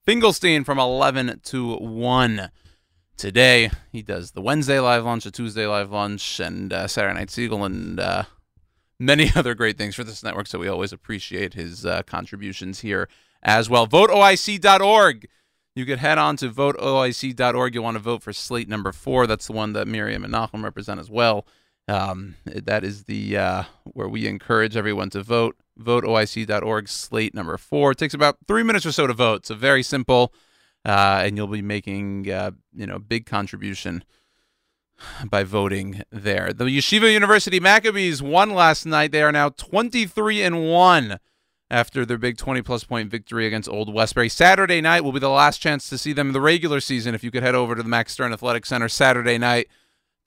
[0.06, 2.52] Fingelstein from 11 to 1
[3.22, 3.70] today.
[3.92, 7.64] He does the Wednesday live lunch, a Tuesday live lunch, and uh, Saturday Night Segal,
[7.64, 8.24] and uh,
[9.00, 10.48] many other great things for this network.
[10.48, 13.08] So we always appreciate his uh, contributions here
[13.44, 13.86] as well.
[13.86, 15.28] VoteOIC.org.
[15.76, 17.76] You could head on to voteoic.org.
[17.76, 19.28] You want to vote for slate number four.
[19.28, 21.46] That's the one that Miriam and Nachum represent as well.
[21.88, 25.56] Um, that is the uh, where we encourage everyone to vote.
[25.80, 27.92] VoteOIC.org, slate number four.
[27.92, 29.46] It takes about three minutes or so to vote.
[29.46, 30.34] So very simple,
[30.86, 34.04] uh, and you'll be making uh, you know big contribution
[35.30, 36.54] by voting there.
[36.54, 39.12] The Yeshiva University Maccabees won last night.
[39.12, 41.20] They are now 23 and 1
[41.70, 44.30] after their big 20 plus point victory against Old Westbury.
[44.30, 47.16] Saturday night will be the last chance to see them in the regular season.
[47.16, 49.68] If you could head over to the Max Stern Athletic Center Saturday night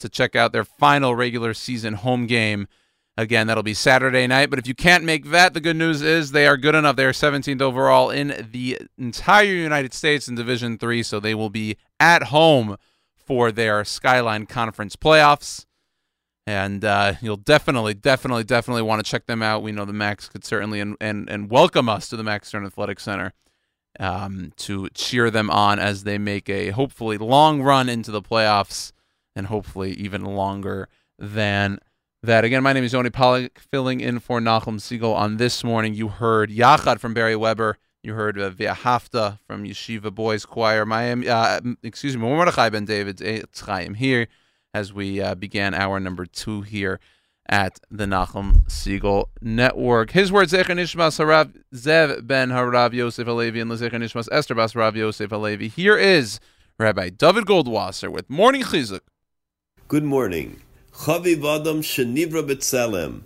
[0.00, 2.66] to check out their final regular season home game.
[3.16, 4.50] Again, that'll be Saturday night.
[4.50, 6.96] But if you can't make that, the good news is they are good enough.
[6.96, 11.50] They are 17th overall in the entire United States in Division Three, so they will
[11.50, 12.76] be at home
[13.14, 15.64] for their Skyline Conference playoffs.
[16.46, 19.62] And uh, you'll definitely, definitely, definitely want to check them out.
[19.62, 22.66] We know the Macs could certainly and, and, and welcome us to the Max Stern
[22.66, 23.32] Athletic Center
[23.98, 28.92] um, to cheer them on as they make a hopefully long run into the playoffs
[29.34, 30.88] and hopefully even longer
[31.18, 31.78] than
[32.26, 32.44] that.
[32.44, 35.94] Again, my name is Yoni Pollock, filling in for Nachum Segal on this morning.
[35.94, 37.78] You heard Yachad from Barry Weber.
[38.02, 40.84] You heard uh, Via Hafta from Yeshiva Boys Choir.
[40.84, 44.28] Miami, uh, excuse me, Mordechai Ben David's Eitz Chaim here
[44.72, 46.98] as we uh, began hour number two here
[47.48, 50.10] at the Nachum Segal Network.
[50.10, 54.96] His words, Zecher Nishmas Harav Zev Ben Harav Yosef Alevi and Lezecher Esther Bas Rav
[54.96, 55.70] Yosef Alevi.
[55.70, 56.40] Here is
[56.78, 59.00] Rabbi David Goldwasser with Morning Chizuk.
[59.88, 60.63] Good morning.
[60.94, 63.22] Chaviv Adam Shenivra B'Tselem.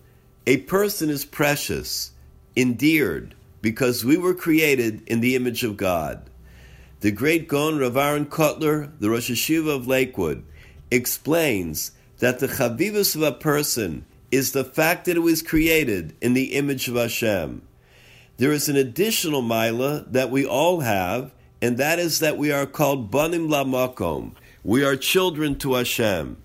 [0.47, 2.13] A person is precious,
[2.57, 6.31] endeared, because we were created in the image of God.
[7.01, 10.45] The great Gon Rav Aaron Kotler, the Rosh HaYeshiva of Lakewood,
[10.91, 16.33] explains that the chavivus of a person is the fact that it was created in
[16.33, 17.61] the image of Hashem.
[18.39, 22.67] There is an additional mila that we all have, and that is that we are
[22.67, 24.33] called banim lamakom.
[24.65, 26.43] We are children to Hashem.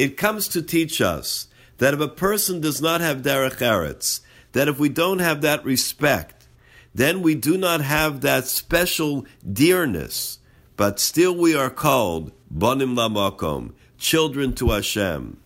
[0.00, 4.20] It comes to teach us that if a person does not have derech eretz,
[4.52, 6.46] that if we don't have that respect,
[6.94, 10.38] then we do not have that special dearness,
[10.78, 15.36] but still we are called Bonim Lamakom, children to Hashem.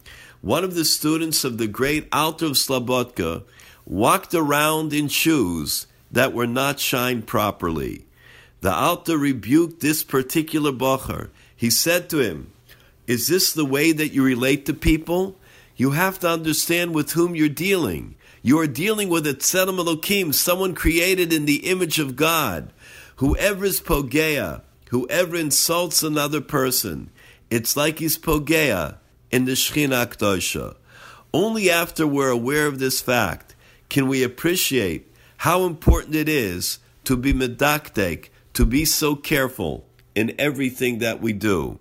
[0.40, 3.42] One of the students of the great Alter of Slabotka
[3.84, 8.06] walked around in shoes that were not shined properly.
[8.60, 11.30] The Alter rebuked this particular bocher.
[11.56, 12.52] He said to him,
[13.06, 15.36] Is this the way that you relate to people?
[15.76, 18.14] You have to understand with whom you're dealing.
[18.42, 22.72] You are dealing with a Tzelem Elokim, someone created in the image of God.
[23.16, 27.10] Whoever is Pogea, whoever insults another person,
[27.50, 28.98] it's like he's Pogea
[29.30, 30.76] in the Shechina Akdosha.
[31.32, 33.54] Only after we're aware of this fact
[33.88, 40.34] can we appreciate how important it is to be medakdek, to be so careful in
[40.38, 41.78] everything that we do.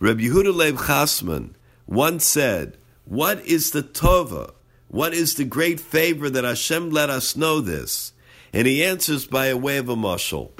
[0.00, 1.56] Rabbi Yehuda Leib Chasman
[1.88, 4.52] once said, What is the Tova?
[4.86, 8.12] What is the great favor that Hashem let us know this?
[8.52, 10.52] And he answers by a way of a mushal.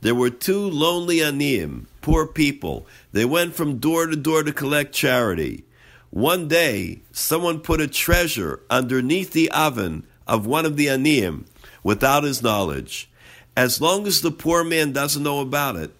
[0.00, 2.86] There were two lonely aniyim, poor people.
[3.10, 5.64] They went from door to door to collect charity.
[6.10, 11.46] One day, someone put a treasure underneath the oven of one of the aniyim
[11.82, 13.10] without his knowledge.
[13.56, 15.90] As long as the poor man doesn't know about it,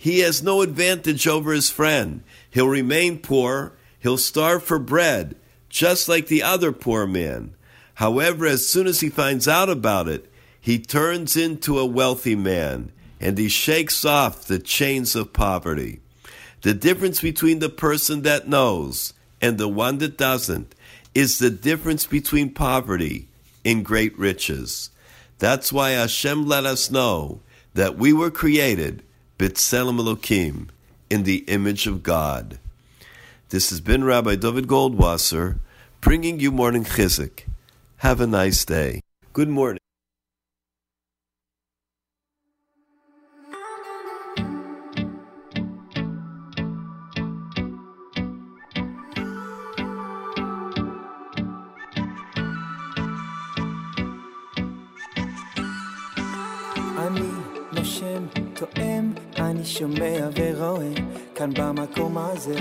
[0.00, 2.22] he has no advantage over his friend.
[2.48, 5.34] He'll remain poor, he'll starve for bread,
[5.68, 7.54] just like the other poor man.
[7.94, 10.30] However, as soon as he finds out about it,
[10.60, 15.98] he turns into a wealthy man and he shakes off the chains of poverty.
[16.62, 20.76] The difference between the person that knows and the one that doesn't
[21.12, 23.26] is the difference between poverty
[23.64, 24.90] and great riches.
[25.40, 27.40] That's why Hashem let us know
[27.74, 29.02] that we were created
[29.38, 30.66] B'Tselem Elokim
[31.08, 32.58] in the image of God.
[33.50, 35.60] This has been Rabbi David Goldwasser
[36.00, 37.44] bringing you morning chizuk.
[37.98, 39.00] Have a nice day.
[39.32, 39.77] Good morning.
[59.78, 60.92] שומע ורואה
[61.34, 62.54] כאן במקום הזה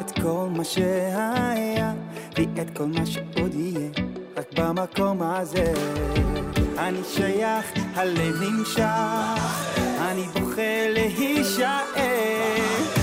[0.00, 1.92] את כל מה שהיה
[2.36, 3.88] ואת כל מה שעוד יהיה
[4.36, 5.72] רק במקום הזה.
[6.78, 8.82] אני שייך, הלב נמשך,
[9.98, 12.97] אני בוכה להישאר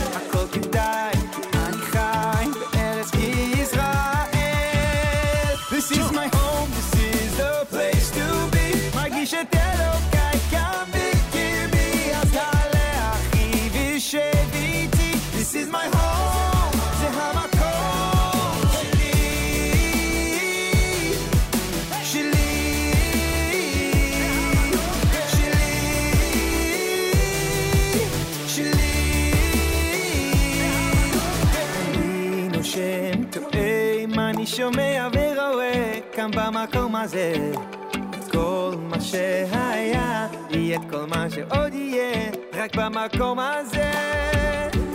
[36.32, 37.52] כאן במקום הזה.
[37.92, 43.92] את כל מה שהיה, יהיה כל מה שעוד יהיה, רק במקום הזה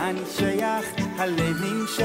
[0.01, 0.87] אני שייך,
[1.19, 2.05] הלב נמשך,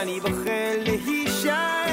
[0.00, 1.87] אני בוחר להישאר,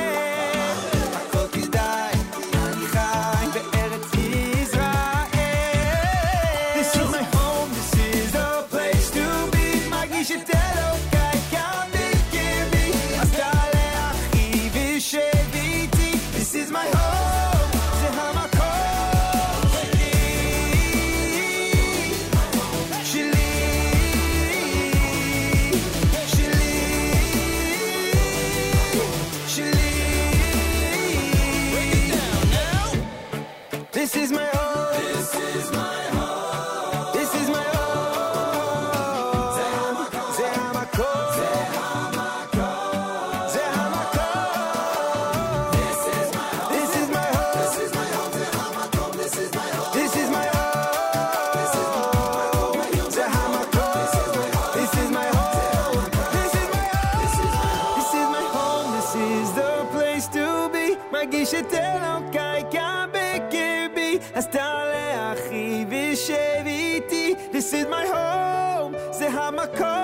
[67.65, 70.04] This is my home, זה המקום.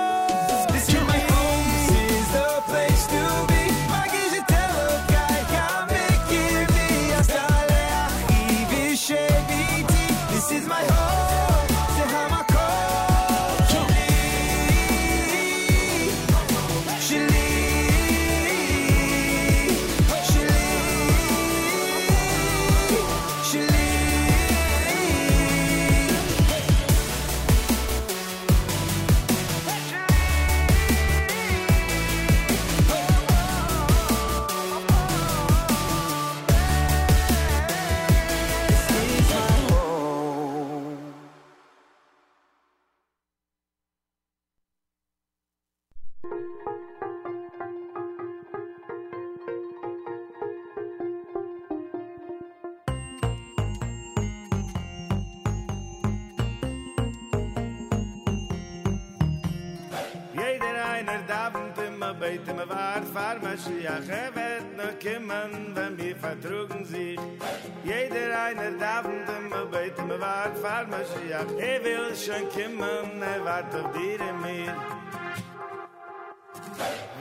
[63.61, 67.19] Mashiach er wird noch kommen, wenn wir vertrugen sich.
[67.83, 71.45] Jeder eine darf und immer beten, wir wart für Mashiach.
[71.59, 74.75] Er will schon kommen, er wart auf dir in mir.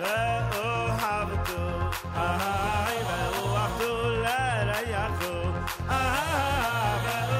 [0.00, 1.68] ואו עבדו,
[2.16, 5.36] אהי, ואו עבדו לרעייתו,
[5.90, 7.39] אהי, ואו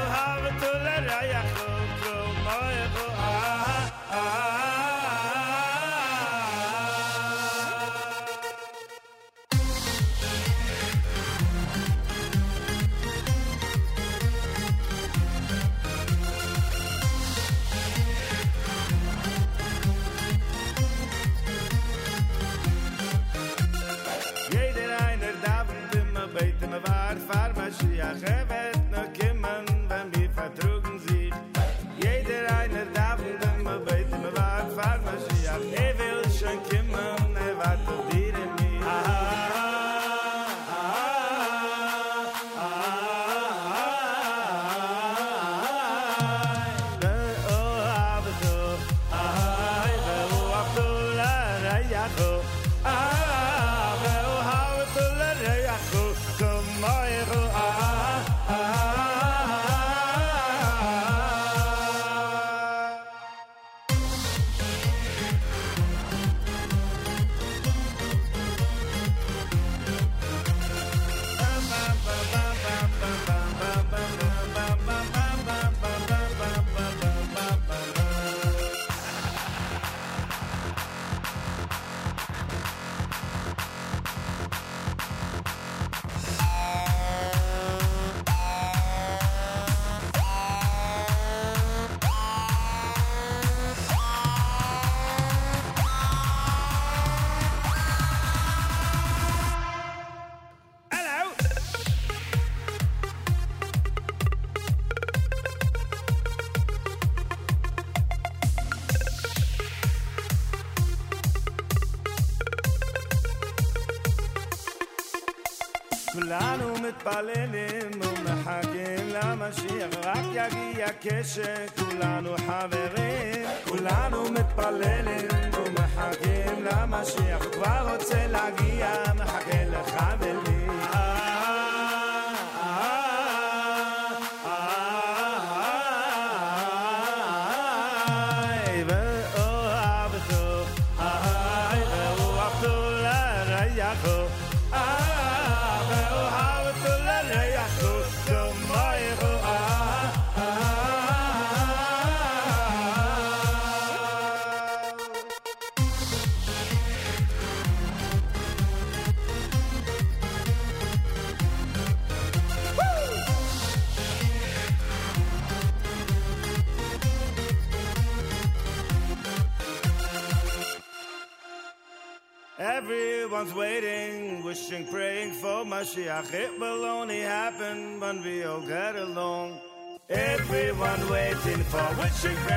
[181.41, 182.50] hunting for what she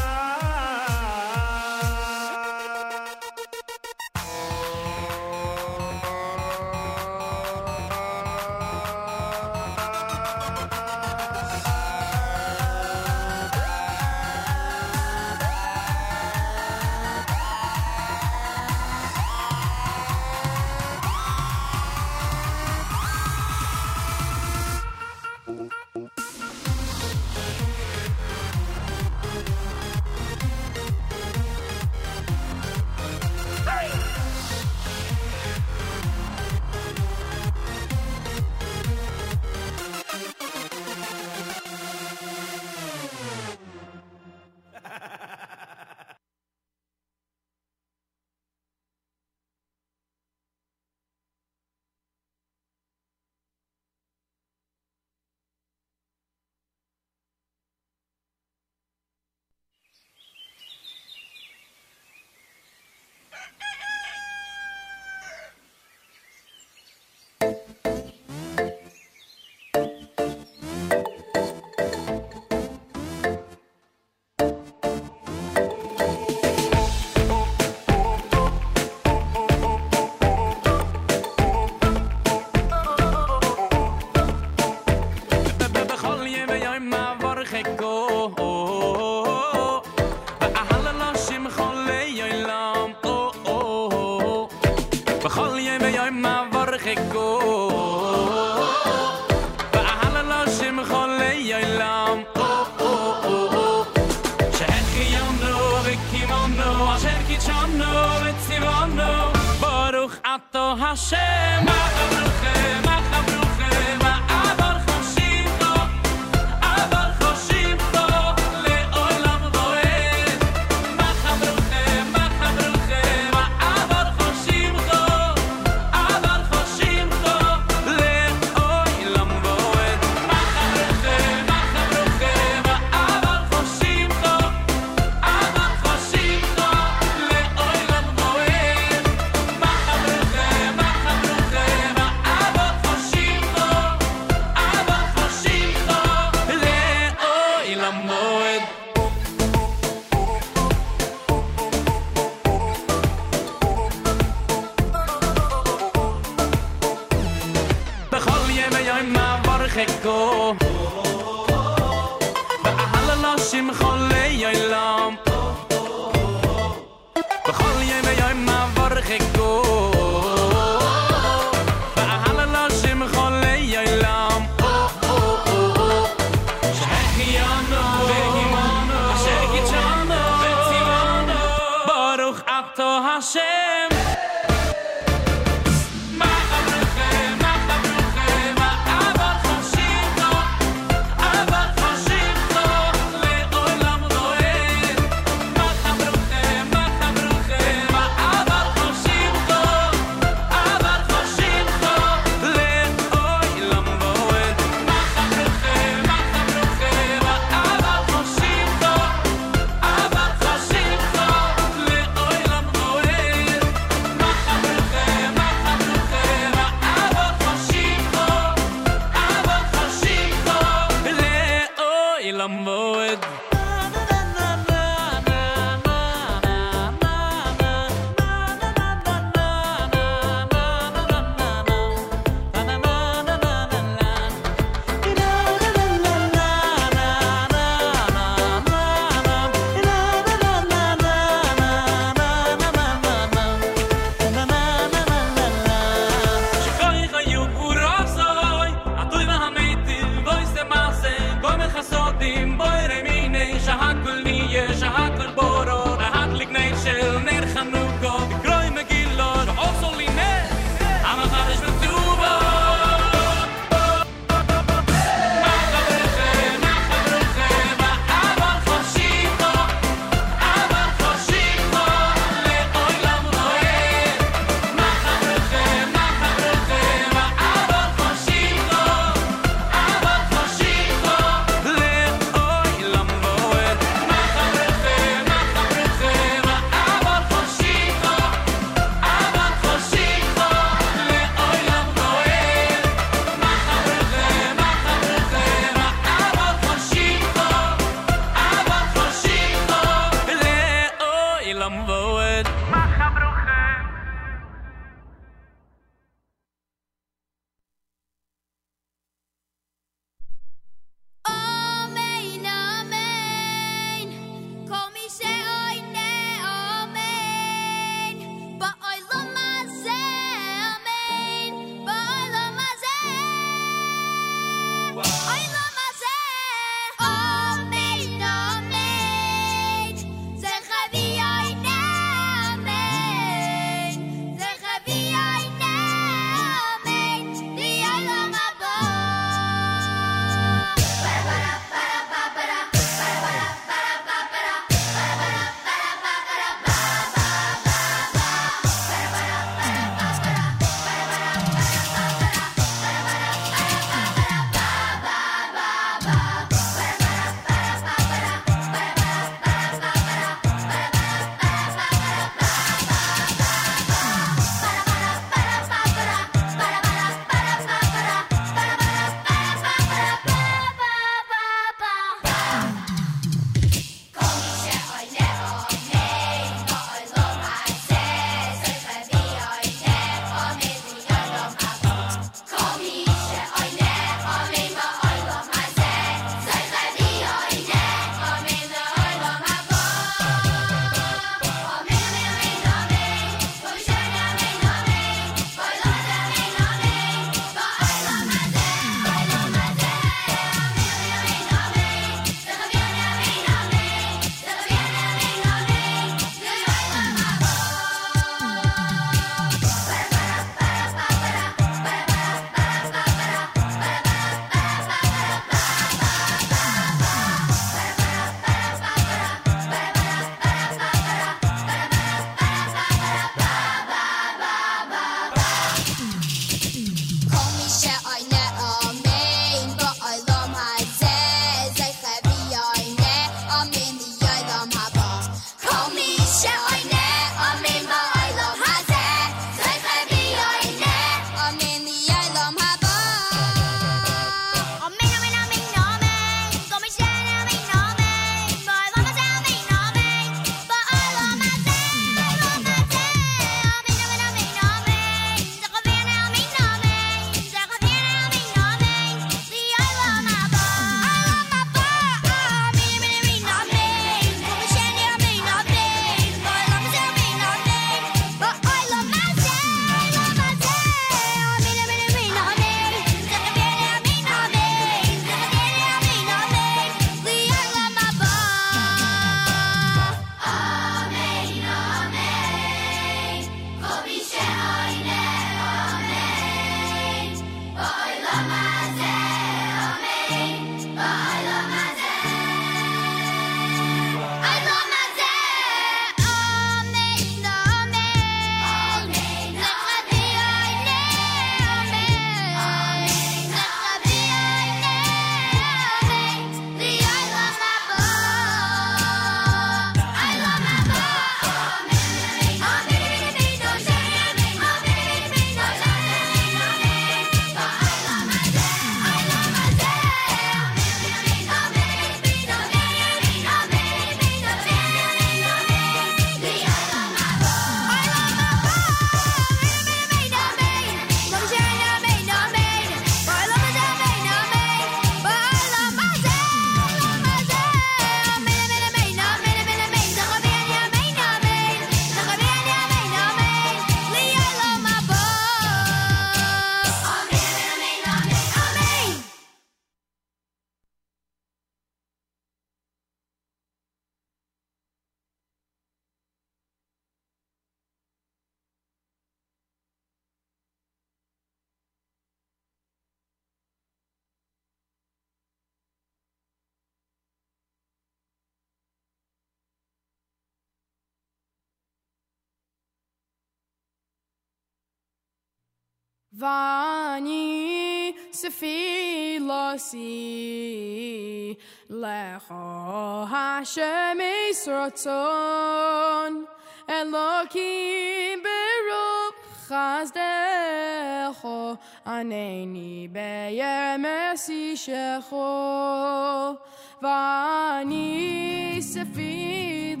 [584.96, 586.46] Yisroton
[586.88, 589.36] Elokim Beruch
[589.68, 591.58] Chazdecho
[592.06, 596.58] Aneni Beyer Mercy Shecho
[597.02, 600.00] Vani Sefilosi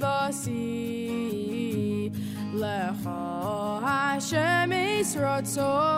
[2.54, 5.92] Lecho Hashem Yisroton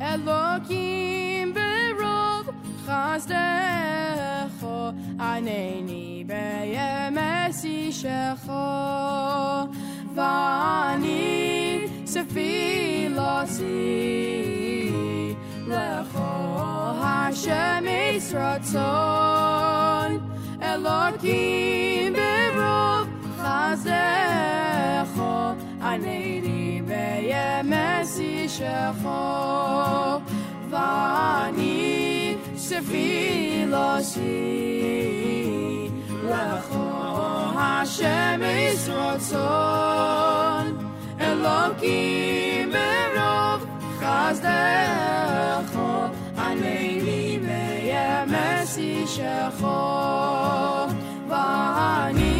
[0.00, 2.48] Elokim Beruch
[8.04, 9.72] Shecho
[10.14, 13.64] Vani Sefilosi
[15.66, 16.32] Lecho
[17.00, 18.80] Hashem Yisroton
[20.60, 23.08] Elokim Beruch
[23.40, 25.34] Chazecho
[25.80, 28.34] Aneni Beyemesi
[36.24, 40.64] Shecho Vani Sefilosi Lecho Hashem Yisroton
[41.18, 43.60] Elokim Berov
[44.00, 45.88] Chazdecho
[46.46, 49.80] Aneni Beyemesi Shecho
[51.30, 52.36] Vani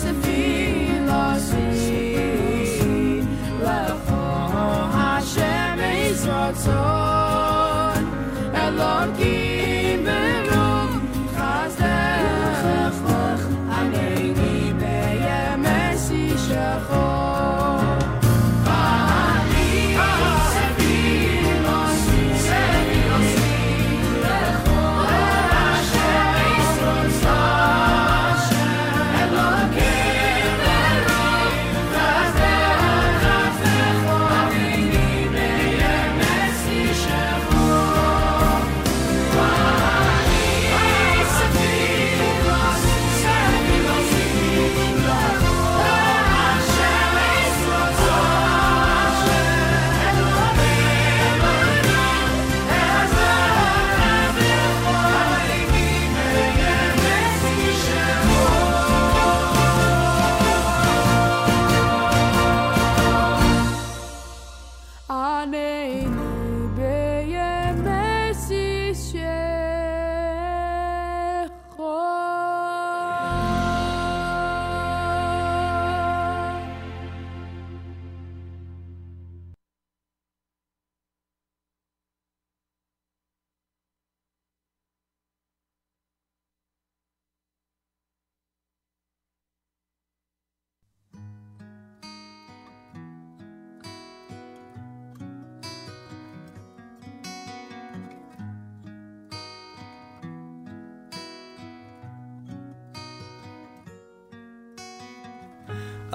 [0.00, 1.66] Sefilosi
[3.66, 4.22] Lecho
[4.96, 7.21] Hashem Yisroton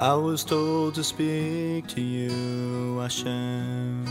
[0.08, 4.06] I was told to speak to you, Hashem.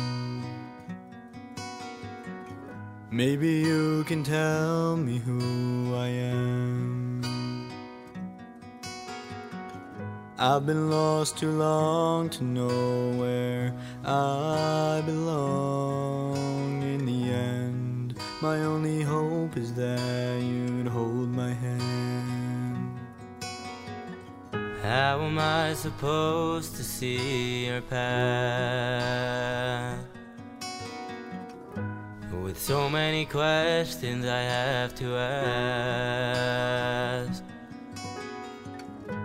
[3.10, 7.68] Maybe you can tell me who I am.
[10.38, 13.74] I've been lost too long to know where
[14.06, 18.14] I belong in the end.
[18.44, 20.56] My only hope is that you'd
[24.88, 29.99] How am I supposed to see your path?
[32.31, 36.23] With so many questions I have to ask.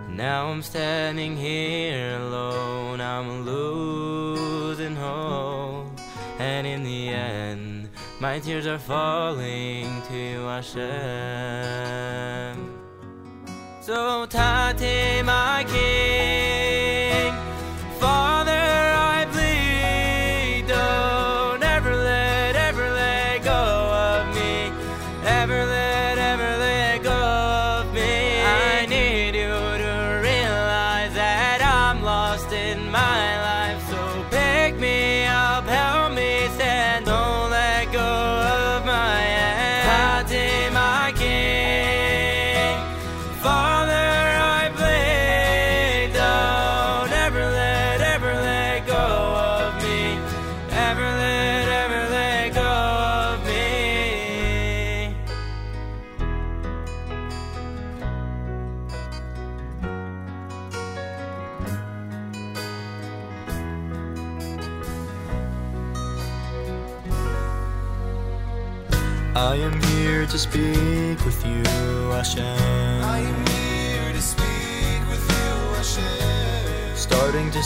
[0.09, 5.97] Now I'm standing here alone, I'm losing hope.
[6.39, 7.87] And in the end,
[8.19, 10.73] my tears are falling to Hashem.
[13.85, 16.72] So Tate, my King,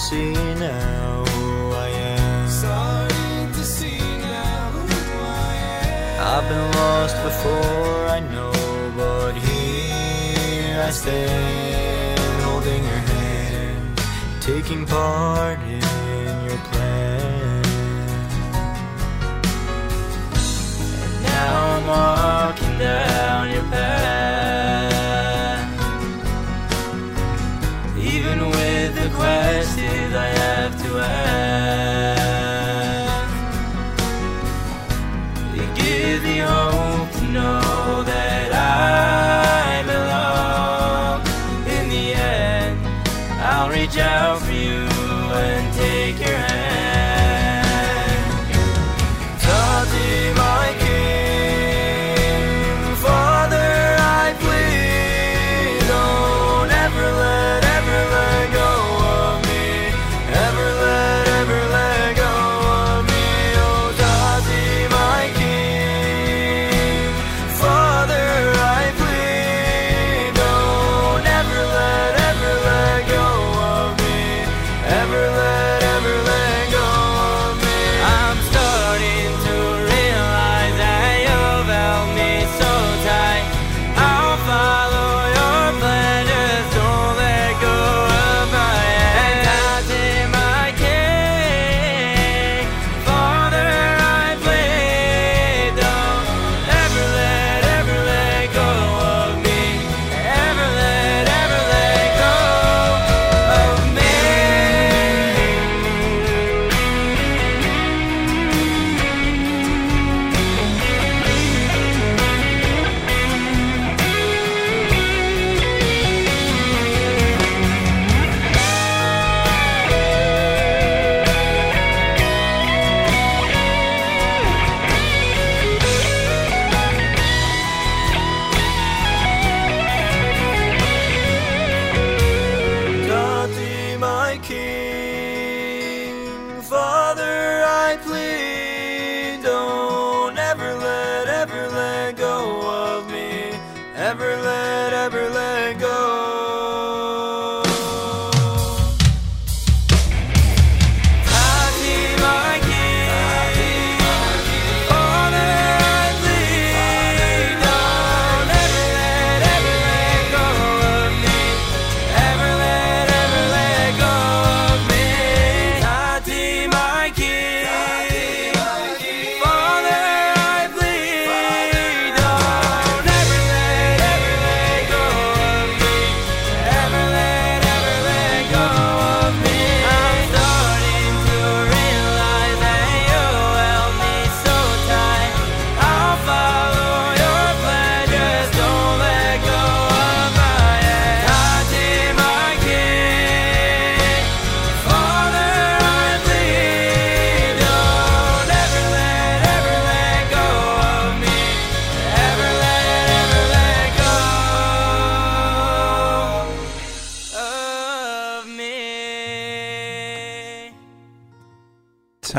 [0.10, 2.48] see now who I am.
[2.48, 4.86] Starting to see now who
[5.46, 5.54] I
[5.84, 6.18] am.
[6.34, 8.54] I've been lost before, I know,
[8.96, 14.02] but here I stand, holding your hand,
[14.40, 15.57] taking part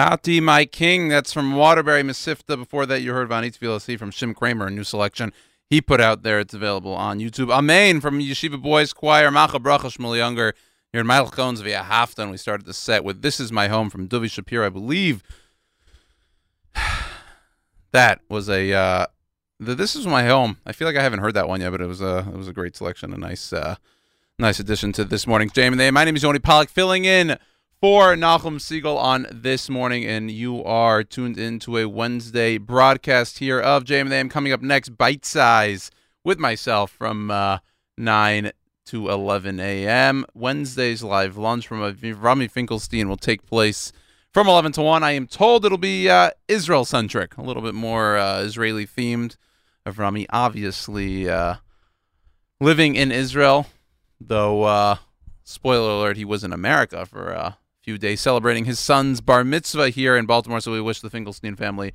[0.09, 1.09] Tati, my king.
[1.09, 2.56] That's from Waterbury, Mesivta.
[2.56, 5.35] Before that, you heard Vanit VLC from Shim Craimer, a new selection
[5.68, 6.40] he put out there.
[6.40, 7.51] It's available on YouTube.
[7.51, 9.30] Amen from Yeshiva Boys Choir.
[9.30, 10.55] Macha Bracha Shmuel Younger.
[10.94, 12.30] You're in Michael Cohen's via Halfton.
[12.30, 15.22] We started the set with This Is My Home from Duvi Shapiro, I believe.
[17.93, 19.06] that was a uh
[19.60, 20.56] the This Is My Home.
[20.64, 22.48] I feel like I haven't heard that one yet, but it was a it was
[22.48, 23.76] a great selection, a nice uh
[24.39, 27.36] nice addition to this morning's Jam and My name is Yoni Pollock, filling in
[27.80, 33.60] for Nachum Segal on this morning, and you are tuned into a Wednesday broadcast here
[33.60, 33.88] of.
[33.88, 35.92] I'm coming up next, Bite Size,
[36.24, 37.59] with myself from uh,
[37.96, 38.50] 9
[38.86, 40.26] to 11 a.m.
[40.34, 43.92] Wednesday's live lunch from uh, Rami Finkelstein will take place
[44.32, 45.05] from 11 to 1.
[45.05, 49.36] I am told it'll be uh, Israel centric, a little bit more uh, Israeli themed.
[49.86, 51.55] Of Rami, obviously uh,
[52.60, 53.68] living in Israel,
[54.20, 54.64] though.
[54.64, 54.96] Uh,
[55.44, 57.56] spoiler alert: he was in America for a
[57.89, 60.60] few days celebrating his son's bar mitzvah here in Baltimore.
[60.60, 61.94] So we wish the Finkelstein family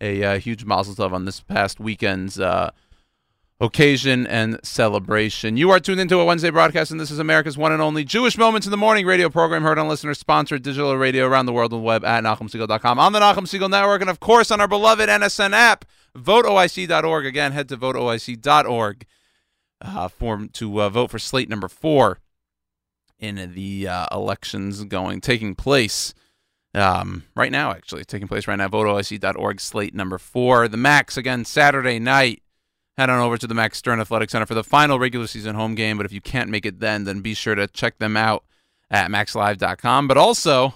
[0.00, 2.70] a uh, huge mazel tov on this past weekend's uh,
[3.60, 5.58] occasion and celebration.
[5.58, 8.38] You are tuned into a Wednesday broadcast, and this is America's one and only Jewish
[8.38, 11.80] Moments in the Morning radio program, heard on listener-sponsored digital radio around the world on
[11.80, 15.10] the web at NachumSegal.com, on the Nachum Segal Network, and of course on our beloved
[15.10, 15.84] NSN app.
[16.16, 17.26] VoteOIC.org.
[17.26, 19.04] Again, head to VoteOIC.org
[19.82, 22.18] uh, for, to uh, vote for slate number four
[23.18, 26.14] in the uh, elections going taking place
[26.74, 27.70] um, right now.
[27.70, 28.68] Actually, taking place right now.
[28.68, 29.60] VoteOIC.org.
[29.60, 30.68] Slate number four.
[30.68, 32.42] The Macs again Saturday night.
[32.96, 35.74] Head on over to the Max Stern Athletic Center for the final regular season home
[35.74, 35.96] game.
[35.96, 38.44] But if you can't make it then, then be sure to check them out
[38.88, 40.06] at maxlive.com.
[40.06, 40.74] But also,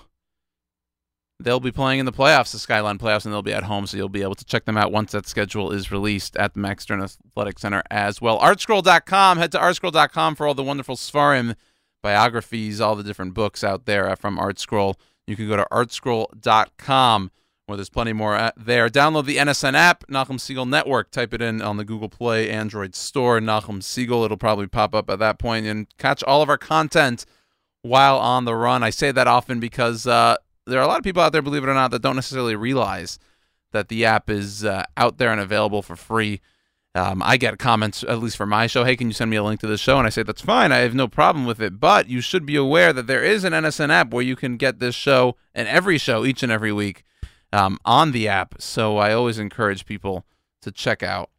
[1.39, 3.97] they'll be playing in the playoffs, the Skyline playoffs, and they'll be at home, so
[3.97, 6.83] you'll be able to check them out once that schedule is released at the Max
[6.83, 8.41] Stern Athletic Center as well.
[8.41, 9.39] Artscroll.com.
[9.39, 11.55] Head to artscroll.com for all the wonderful Svarim
[12.03, 14.95] biographies, all the different books out there uh, from Artscroll.
[15.27, 17.31] You can go to artscroll.com
[17.67, 18.89] where there's plenty more there.
[18.89, 21.11] Download the NSN app, Nachum Segal Network.
[21.11, 24.25] Type it in on the Google Play Android store, Nachum Segal.
[24.25, 27.27] It'll probably pop up at that point and catch all of our content
[27.83, 28.83] while on the run.
[28.83, 31.63] I say that often because uh, there are a lot of people out there, believe
[31.63, 33.19] it or not, that don't necessarily realize
[33.73, 36.41] that the app is uh, out there and available for free.
[36.95, 39.43] Um, I get comments, at least for my show, hey, can you send me a
[39.43, 39.99] link to this show?
[39.99, 40.73] And I say, that's fine.
[40.73, 41.79] I have no problem with it.
[41.79, 44.79] But you should be aware that there is an NSN app where you can get
[44.79, 47.05] this show and every show each and every week
[47.53, 48.57] um, on the app.
[48.59, 50.25] So I always encourage people
[50.63, 51.31] to check out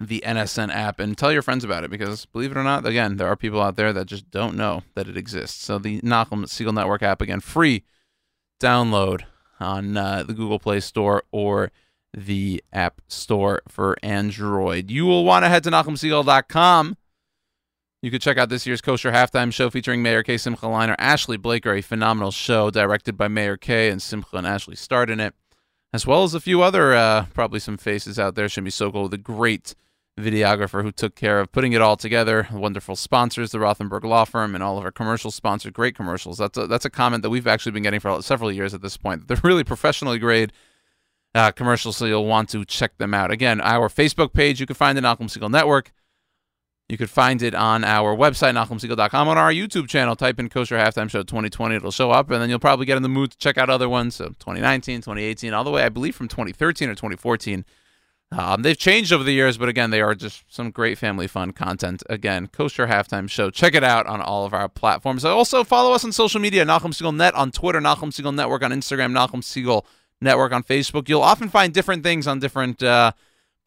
[0.00, 3.16] the NSN app and tell your friends about it because, believe it or not, again,
[3.18, 5.62] there are people out there that just don't know that it exists.
[5.62, 7.84] So the Nachum Segal Network app, again, free
[8.60, 9.22] download
[9.60, 11.70] on uh, the Google Play Store or
[12.14, 14.90] the App Store for Android.
[14.90, 16.96] You will want to head to NachumSegal.com.
[18.02, 20.36] You could check out this year's Kosher Halftime Show featuring Meir Kay.
[20.36, 23.90] Simcha Leiner, Ashley Blaker, a phenomenal show directed by Meir Kay.
[23.90, 25.34] and Simcha and Ashley starred in it,
[25.92, 28.46] as well as a few other, uh, probably some faces out there.
[28.46, 29.76] Shimi Sokol, the great
[30.18, 32.48] videographer who took care of putting it all together.
[32.52, 35.72] Wonderful sponsors, the Rothenberg Law Firm, and all of our commercial sponsors.
[35.72, 36.38] great commercials.
[36.38, 38.96] That's a, that's a comment that we've actually been getting for several years at this
[38.96, 39.28] point.
[39.28, 40.52] They're really professionally grade
[41.34, 43.30] uh, commercials, so you'll want to check them out.
[43.30, 45.92] Again, our Facebook page, you can find the Nachum Segal Network.
[46.88, 50.14] You could find it on our website, NachumSegal.com, on our YouTube channel.
[50.14, 51.76] Type in Kosher Halftime Show 2020.
[51.76, 53.88] It'll show up, and then you'll probably get in the mood to check out other
[53.88, 54.16] ones.
[54.16, 57.64] So 2019, 2018, all the way, I believe, from 2013 or 2014.
[58.30, 61.52] Um, they've changed over the years, but again, they are just some great family fun
[61.52, 62.02] content.
[62.10, 63.50] Again, Kosher Halftime Show.
[63.50, 65.24] Check it out on all of our platforms.
[65.24, 68.70] Also, follow us on social media, Nachum Segal Net on Twitter, Nachum Segal Network on
[68.70, 69.84] Instagram, Nachum Segal
[70.22, 71.08] Network on Facebook.
[71.08, 73.12] You'll often find different things on different uh,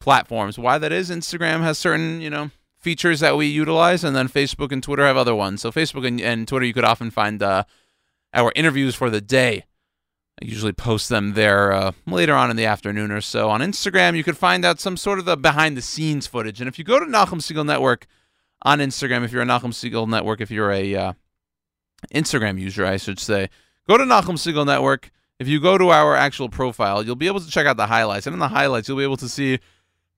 [0.00, 0.58] platforms.
[0.58, 4.72] Why that is, Instagram has certain, you know, features that we utilize, and then Facebook
[4.72, 5.62] and Twitter have other ones.
[5.62, 7.64] So Facebook and, and Twitter, you could often find uh,
[8.32, 9.64] our interviews for the day.
[10.40, 13.48] I usually post them there uh, later on in the afternoon or so.
[13.48, 16.60] On Instagram, you could find out some sort of the behind the scenes footage.
[16.60, 18.06] And if you go to Nachum Segal Network
[18.62, 21.12] on Instagram, if you're a Nachum Segal Network, if you're a uh,
[22.14, 23.48] Instagram user, I should say,
[23.88, 25.10] go to Nachum Segal Network.
[25.38, 28.26] If you go to our actual profile, you'll be able to check out the highlights.
[28.26, 29.58] And in the highlights, you'll be able to see,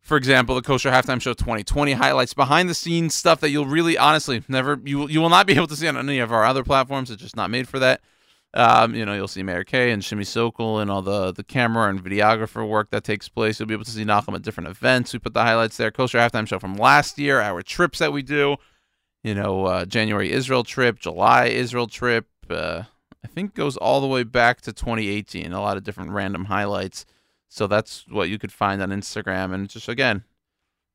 [0.01, 3.99] for example, the Kosher Halftime Show 2020 highlights, behind the scenes stuff that you'll really,
[3.99, 6.63] honestly, never you you will not be able to see on any of our other
[6.63, 7.11] platforms.
[7.11, 8.01] It's just not made for that.
[8.55, 11.91] Um, you know, you'll see Meir Kay and Shimmy Sokol and all the the camera
[11.91, 13.59] and videographer work that takes place.
[13.59, 15.13] You'll be able to see Nachum at different events.
[15.13, 15.91] We put the highlights there.
[15.91, 18.57] Kosher Halftime Show from last year, our trips that we do.
[19.25, 22.27] You know, uh, January Israel trip, July Israel trip.
[22.49, 22.85] Uh,
[23.25, 25.53] I think goes all the way back to 2018.
[25.53, 27.05] A lot of different random highlights.
[27.49, 29.53] So that's what you could find on Instagram.
[29.53, 30.25] And just again,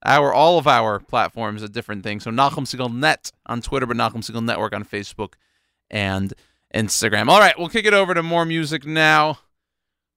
[0.06, 2.24] our all of our platforms are different things.
[2.24, 5.34] So Nachum Segal Net on Twitter, but Nachum Segal Network on Facebook
[5.90, 6.34] and
[6.74, 7.30] Instagram.
[7.30, 9.40] All right, we'll kick it over to more music now.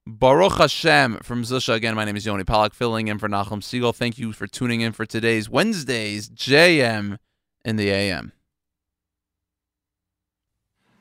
[0.06, 1.74] Baruch Hashem from Zusha.
[1.74, 3.94] Again, my name is Yoni Pollock, filling in for Nachum Segal.
[3.94, 7.18] Thank you for tuning in for today's Wednesday's JM
[7.64, 8.32] in the AM.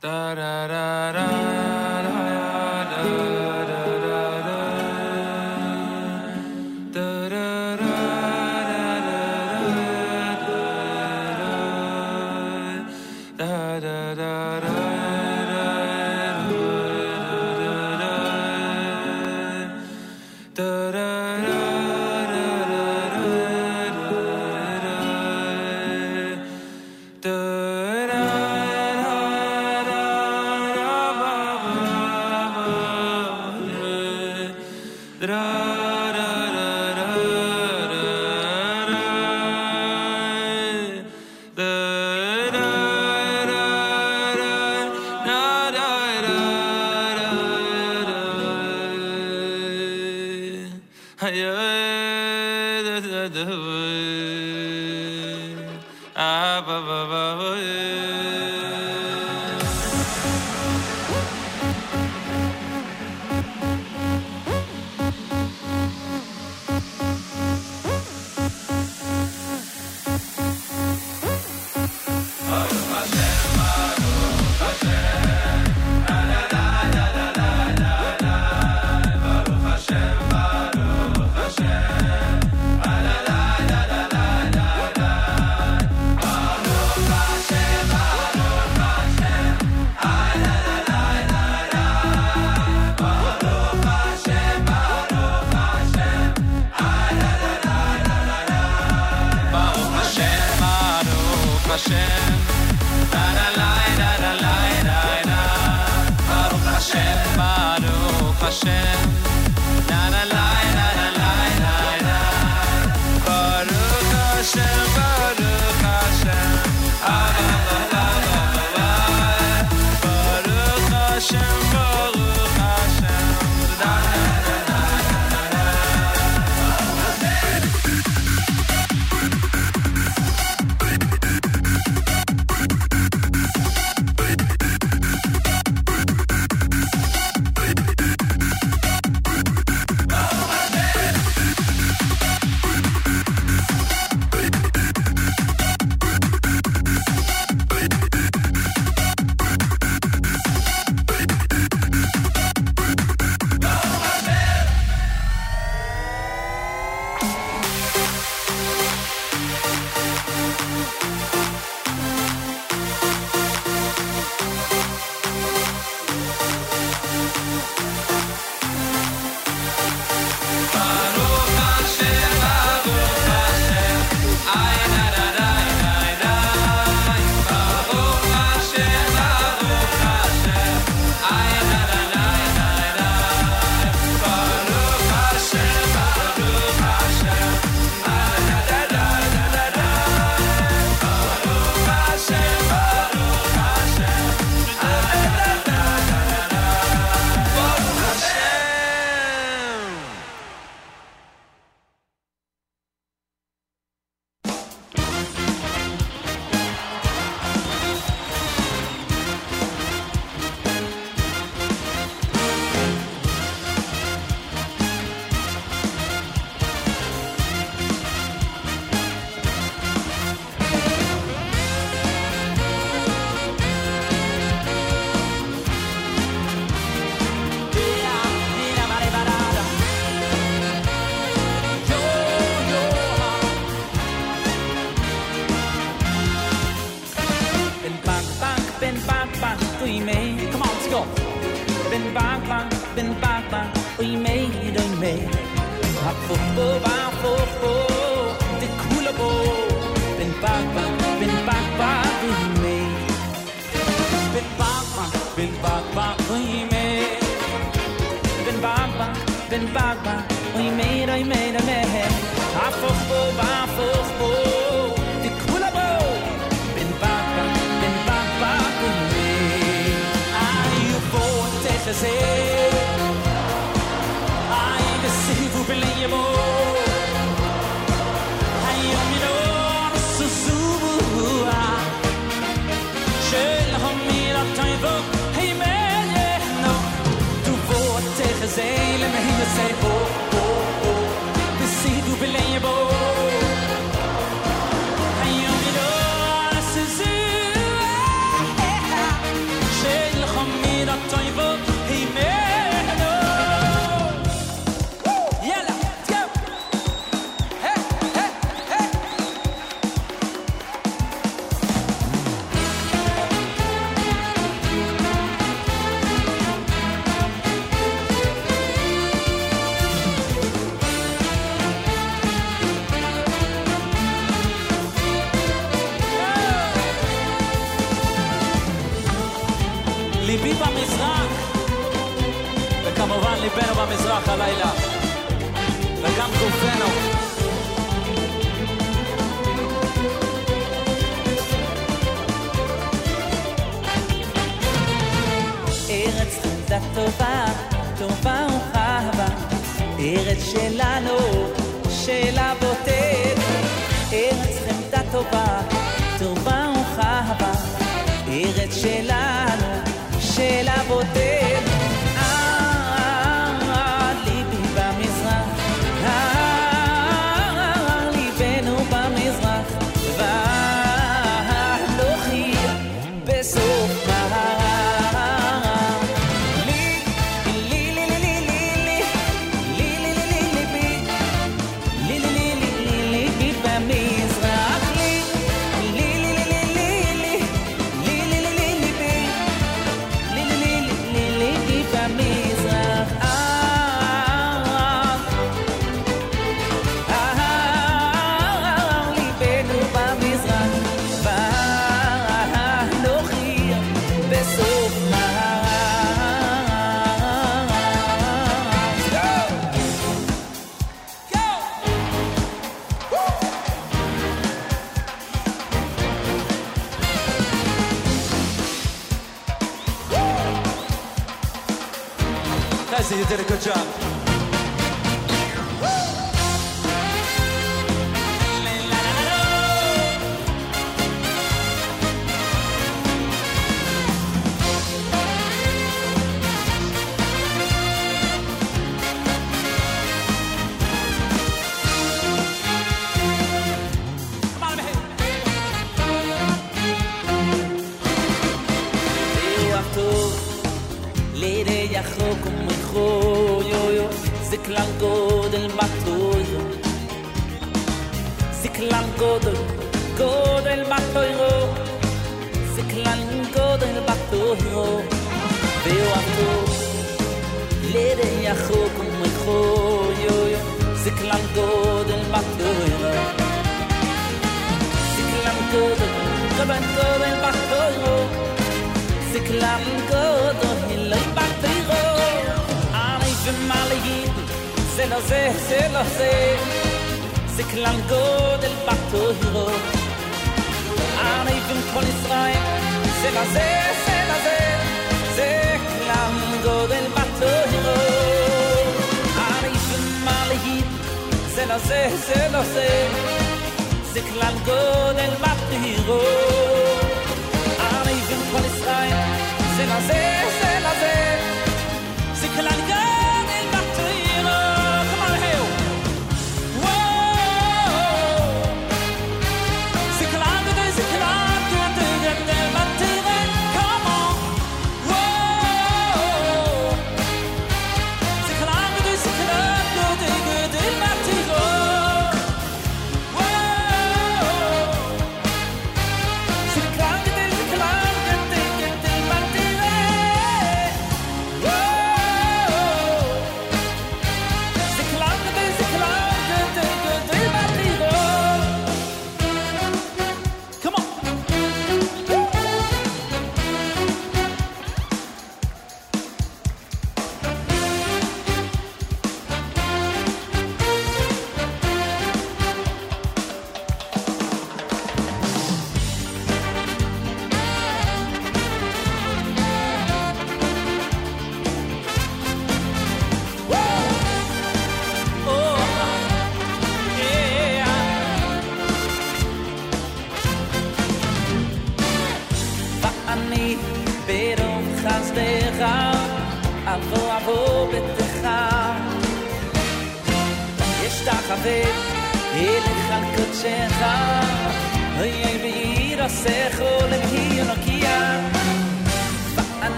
[0.00, 1.79] Da da da da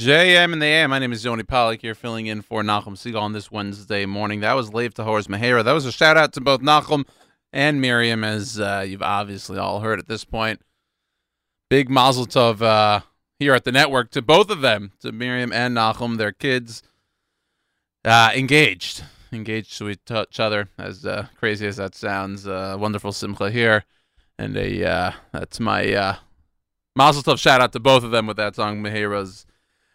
[0.00, 0.88] JM and the AM.
[0.88, 4.40] My name is Yoni Pollock here, filling in for Nachum Segal on this Wednesday morning.
[4.40, 5.62] That was Lev Tahor's Mahera.
[5.62, 7.04] That was a shout out to both Nachum
[7.52, 10.62] and Miriam, as uh, you've obviously all heard at this point.
[11.68, 13.00] Big mazel tov uh,
[13.38, 16.82] here at the network to both of them, to Miriam and Nachum, their kids,
[18.06, 20.70] uh, engaged, engaged to each other.
[20.78, 23.84] As uh, crazy as that sounds, uh, wonderful simcha here,
[24.38, 26.16] and a uh, that's my
[26.96, 29.44] mazel tov shout out to both of them with that song Mahera's.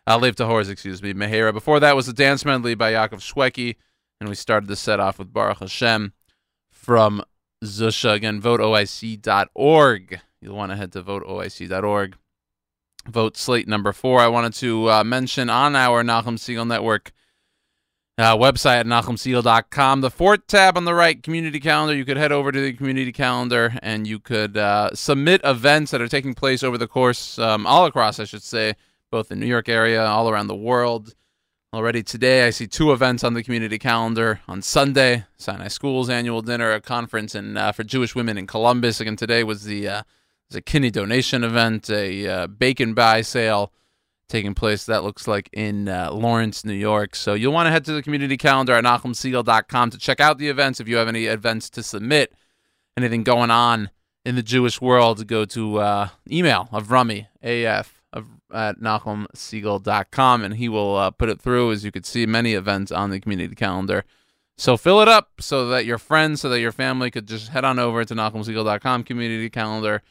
[0.07, 1.51] Uh, Lev Tahor's, excuse me, Mehera.
[1.51, 3.75] Before that was a dance medley by Yaakov Shweki,
[4.19, 6.13] and we started the set off with Baruch Hashem
[6.69, 7.23] from
[7.63, 8.13] Zusha.
[8.13, 10.19] Again, voteoic.org.
[10.41, 12.17] You'll want to head to voteoic.org.
[13.07, 14.19] Vote slate number four.
[14.19, 17.11] I wanted to uh, mention on our Nachum Segal Network
[18.17, 20.01] uh, website at nachumsegal.com.
[20.01, 21.95] The fourth tab on the right, community calendar.
[21.95, 26.01] You could head over to the community calendar and you could uh, submit events that
[26.01, 28.75] are taking place over the course, um, all across, I should say,
[29.15, 31.15] both in New York area, all around the world.
[31.73, 34.41] Already today, I see two events on the community calendar.
[34.45, 38.99] On Sunday, Sinai School's annual dinner, a conference in, uh, for Jewish women in Columbus.
[38.99, 40.03] Again, today was the uh,
[40.49, 43.71] was a kidney donation event, a uh, bacon buy sale
[44.27, 44.85] taking place.
[44.85, 47.15] That looks like in uh, Lawrence, New York.
[47.15, 50.49] So you'll want to head to the community calendar at NachumSegal.com to check out the
[50.49, 50.81] events.
[50.81, 52.33] If you have any events to submit,
[52.97, 53.91] anything going on
[54.25, 57.94] in the Jewish world, go to uh, email of Rummy AF
[58.55, 61.71] at NachumSegal.com and he will uh, put it through.
[61.71, 64.03] As you could see, many events on the community calendar.
[64.57, 67.65] So fill it up so that your friends, so that your family could just head
[67.65, 70.01] on over to NachumSegal.com community calendar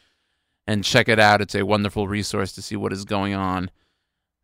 [0.66, 1.40] and check it out.
[1.40, 3.70] It's a wonderful resource to see what is going on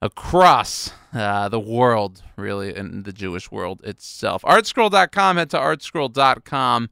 [0.02, 4.42] across uh, the world, really, in the Jewish world itself.
[4.42, 6.88] Artscroll.com, head to artscroll.com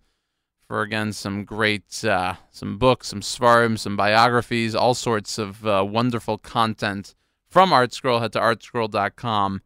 [0.68, 5.84] for, again, some great, uh, some books, some svarim, some biographies, all sorts of uh,
[5.88, 7.14] wonderful content
[7.48, 8.20] from Artscroll.
[8.20, 9.62] Head to artscroll.com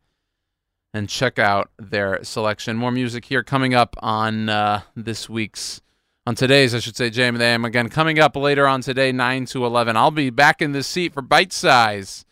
[0.94, 2.76] and check out their selection.
[2.76, 5.80] More music here coming up on uh, this week's,
[6.24, 7.64] on today's, I should say, JM and AM.
[7.64, 9.96] Again, coming up later on today, 9 to 11.
[9.96, 12.24] I'll be back in this seat for Bite Size.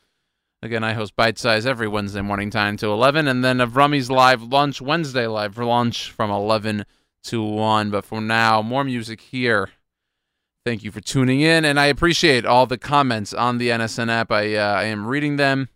[0.63, 4.43] Again, I host Bite Size every Wednesday morning, 10 to 11, and then Rummy's Live
[4.43, 6.85] Lunch, Wednesday Live for lunch from 11
[7.25, 7.91] to 1.
[7.91, 9.71] But for now, more music here.
[10.65, 14.31] Thank you for tuning in, and I appreciate all the comments on the NSN app.
[14.31, 15.71] I, uh, I am reading them,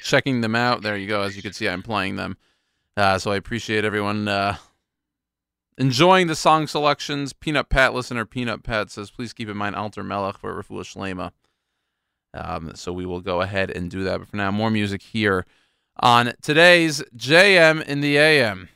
[0.00, 0.82] checking them out.
[0.82, 1.22] There you go.
[1.22, 2.36] As you can see, I'm playing them.
[2.96, 4.56] Uh, so I appreciate everyone uh,
[5.78, 7.32] enjoying the song selections.
[7.32, 11.32] Peanut Pat listener Peanut Pat says, please keep in mind Alter Melech for Rafua Shlema.
[12.34, 14.18] Um, so we will go ahead and do that.
[14.18, 15.46] But for now, more music here
[16.00, 18.68] on today's JM in the AM.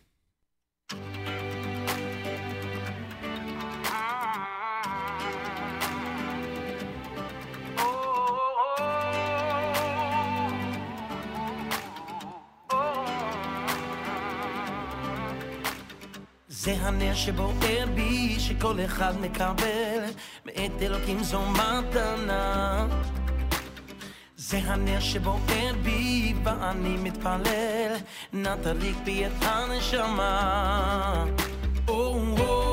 [16.62, 20.00] זה הנר שבוער בי, שכל אחד מקבל
[20.46, 22.86] מאת אלוקים זו מתנה.
[24.36, 27.96] זה הנר שבוער בי, ואני מתפלל,
[28.32, 31.24] נא תדליק בי את הנשמה.
[31.88, 32.69] או, או,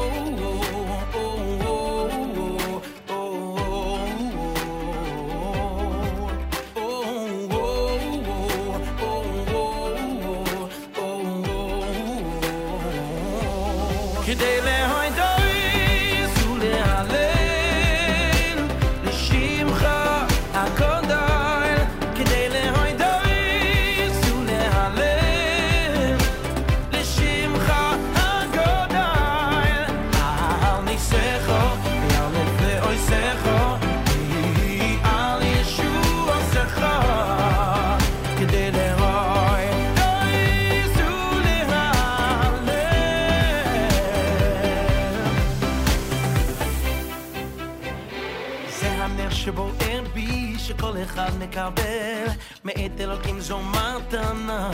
[51.57, 52.27] מקבל,
[52.65, 54.71] מאת אלוקים זו מתנה.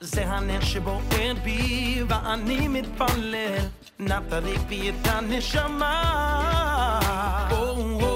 [0.00, 3.58] זה הנר שבוער בי, ואני מתפלל,
[3.98, 6.02] נא תריק בי את הנשמה.
[7.50, 7.56] או,
[8.02, 8.09] או,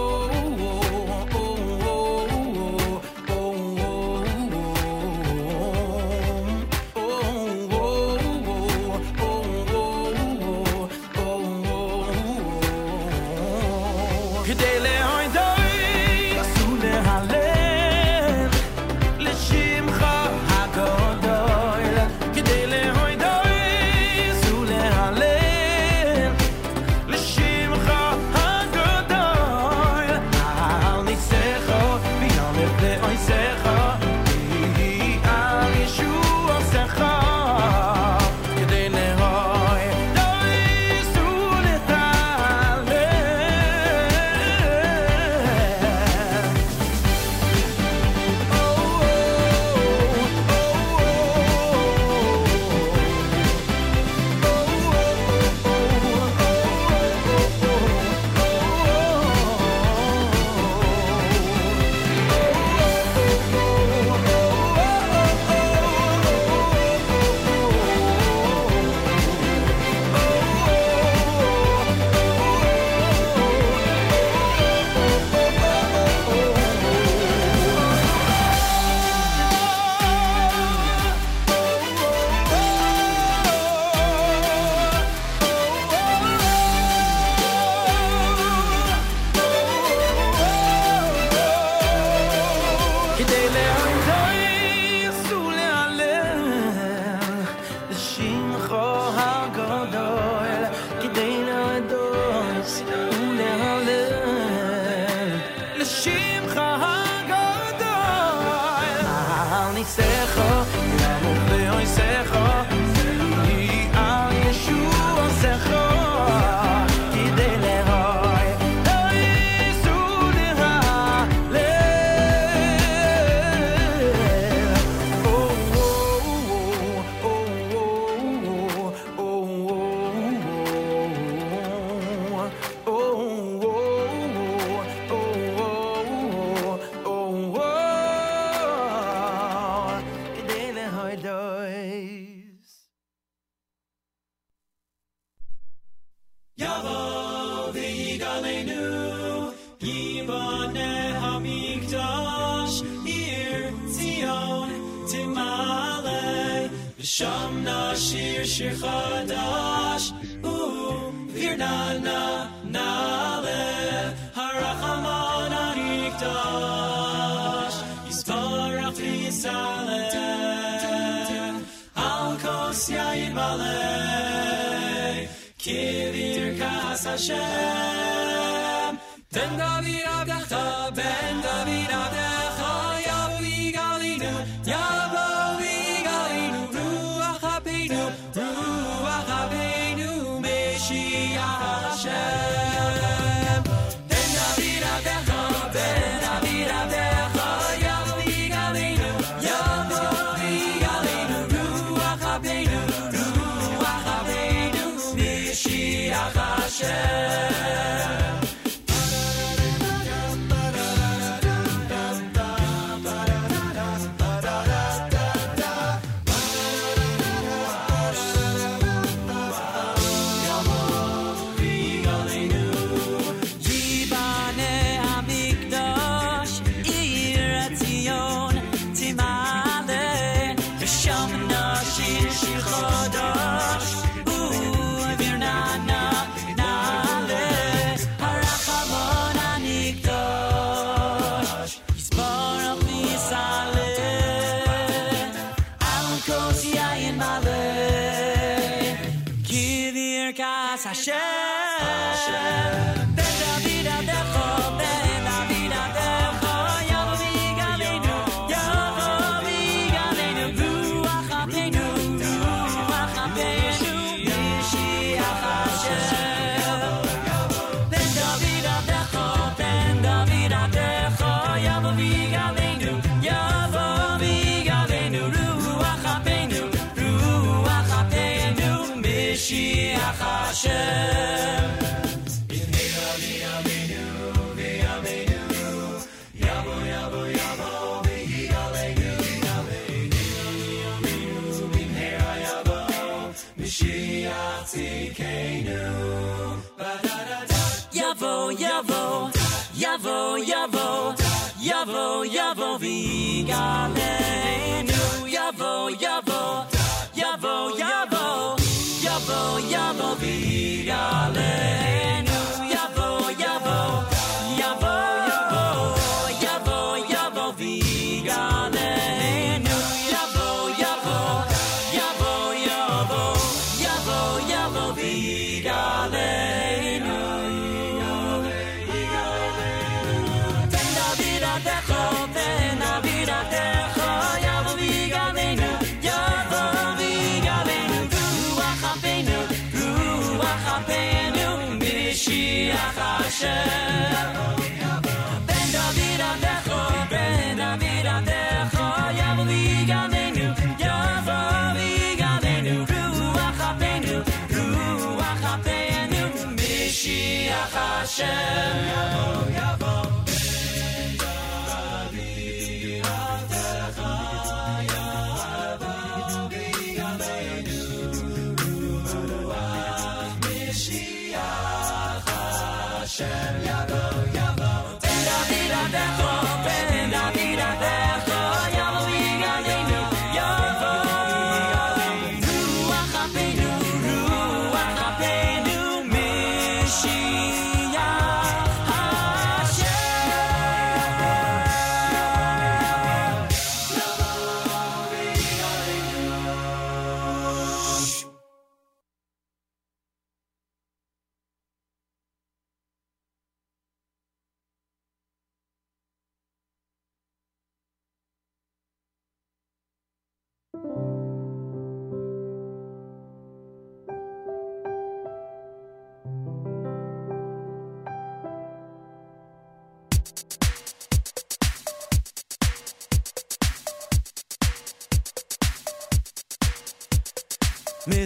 [109.85, 110.54] ניצחון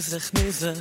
[0.09, 0.77] mezig, mezig.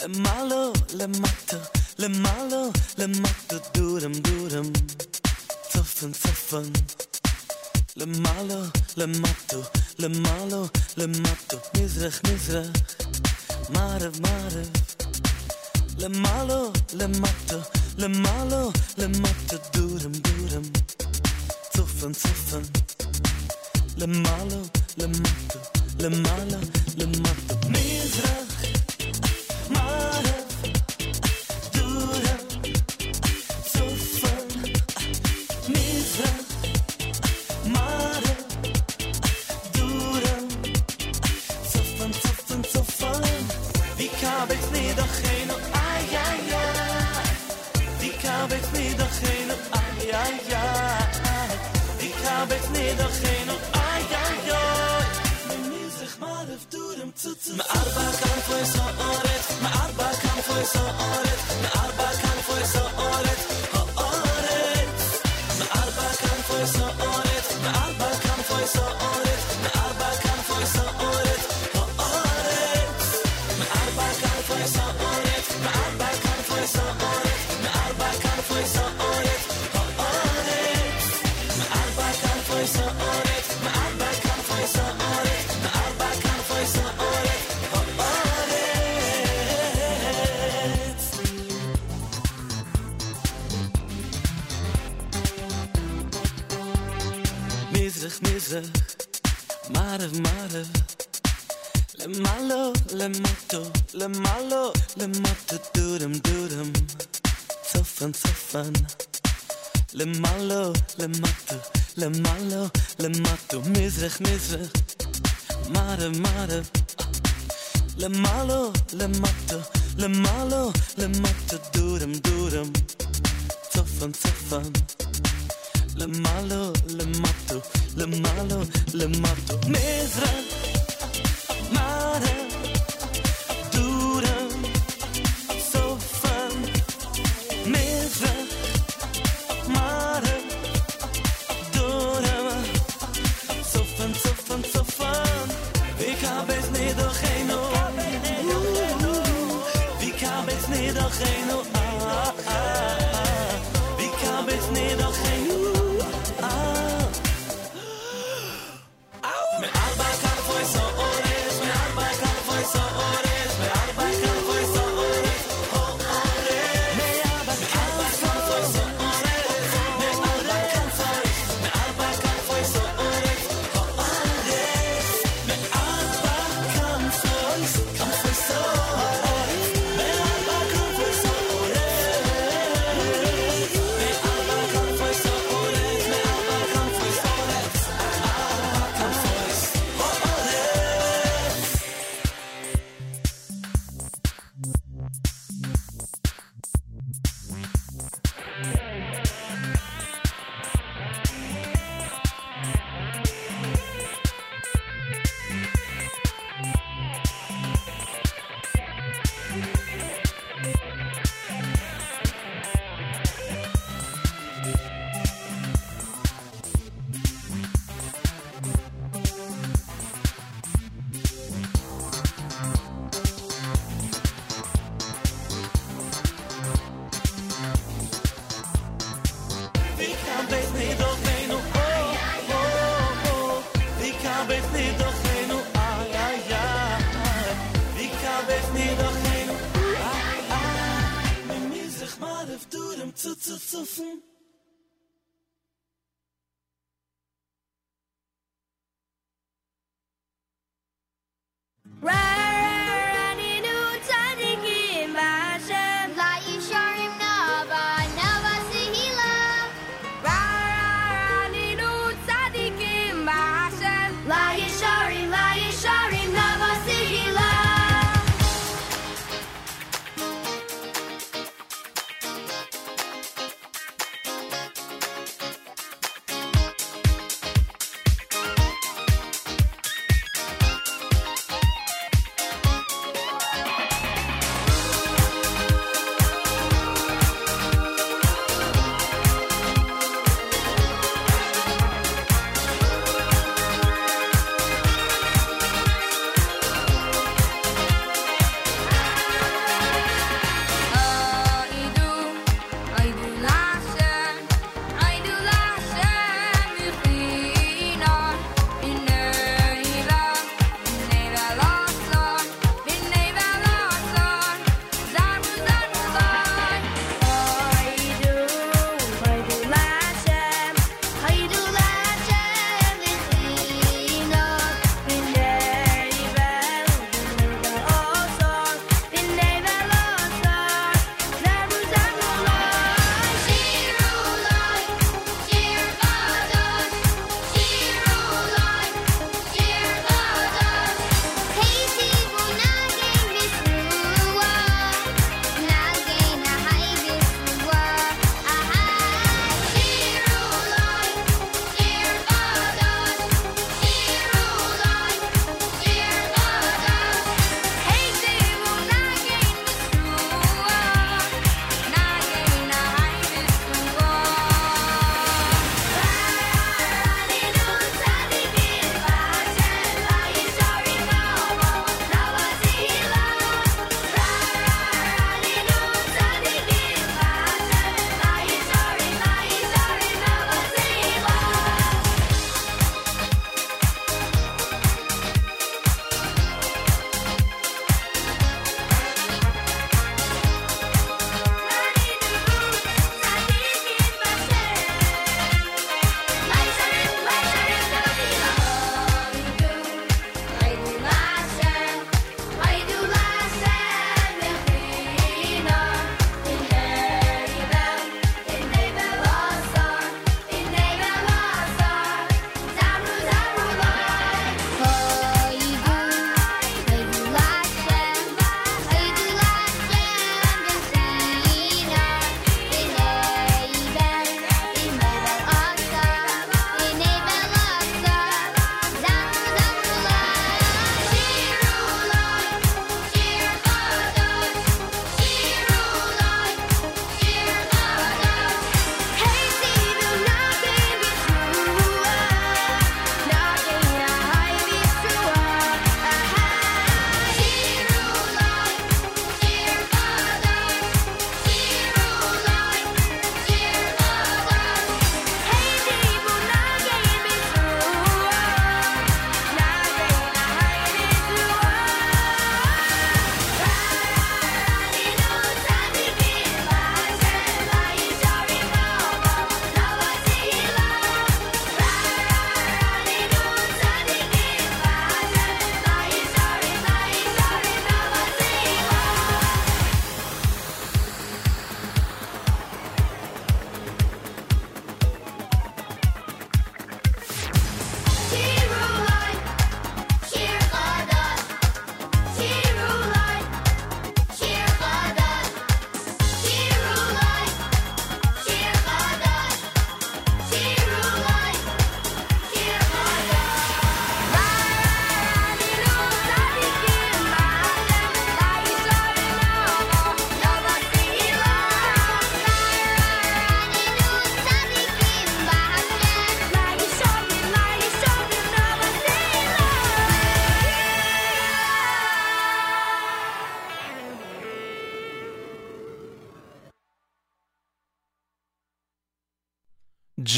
[0.00, 1.56] Le malo, le matto,
[1.96, 4.72] le malo, le matto, durum, durum,
[5.72, 6.72] toffen, toffen.
[7.96, 12.70] Le malo, le matto, le malo, le matto, mezig, mezig,
[13.70, 14.66] mare, mare.
[15.98, 17.62] Le malo, le matto,
[17.96, 20.70] le malo, le matto, durum, durum,
[21.72, 22.64] toffen, toffen.
[23.96, 24.62] Le malo,
[24.96, 25.77] le matto.
[26.00, 26.58] le mala,
[26.96, 27.54] le mata.
[27.70, 28.47] Misra.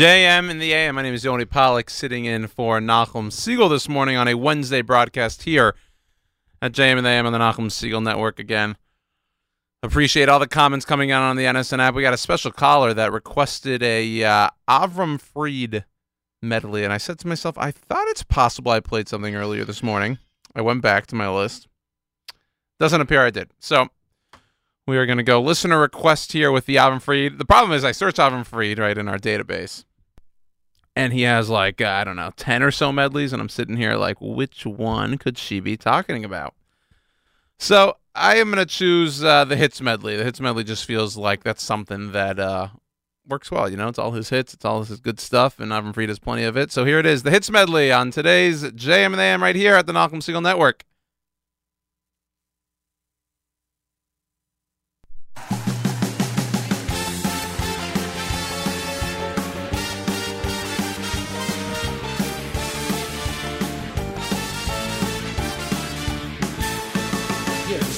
[0.00, 0.94] JM in the AM.
[0.94, 4.80] My name is Yoni Pollock, sitting in for Nachum Segal this morning on a Wednesday
[4.80, 5.74] broadcast here
[6.62, 8.78] at JM in the AM on the Nachum Segal Network again.
[9.82, 11.92] Appreciate all the comments coming out on the NSN app.
[11.92, 15.84] We got a special caller that requested a uh, Avram Fried
[16.40, 19.82] medley, and I said to myself, I thought it's possible I played something earlier this
[19.82, 20.16] morning.
[20.54, 21.68] I went back to my list.
[22.78, 23.50] Doesn't appear I did.
[23.58, 23.88] So
[24.86, 27.36] we are going to go listener request here with the Avram Fried.
[27.36, 29.84] The problem is I searched Avram Fried right in our database,
[30.96, 33.76] and he has like uh, I don't know ten or so medleys, and I'm sitting
[33.76, 36.54] here like, which one could she be talking about?
[37.58, 40.16] So I am going to choose uh, the hits medley.
[40.16, 42.68] The hits medley just feels like that's something that uh,
[43.26, 43.68] works well.
[43.68, 46.18] You know, it's all his hits, it's all his good stuff, and Avram Fried has
[46.18, 46.72] plenty of it.
[46.72, 49.86] So here it is, the hits medley on today's JM and AM right here at
[49.86, 50.84] the Nachum Segal Network.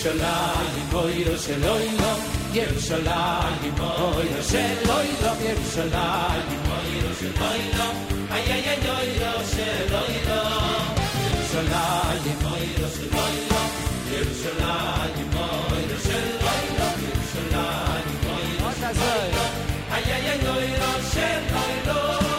[0.01, 2.19] ירושלים, אוי של אוילום,
[2.53, 7.95] ירושלים, אוי של אוילום, ירושלים, אוי של אוילום,
[8.31, 10.87] איי איי איי אוי של אוילום,
[11.33, 13.69] ירושלים, אוי של אוילום,
[14.11, 19.51] ירושלים, אוי של אוילום, ירושלים, אוי של אוילום,
[19.91, 20.67] איי איי איי אוי
[21.13, 22.37] של אוילום.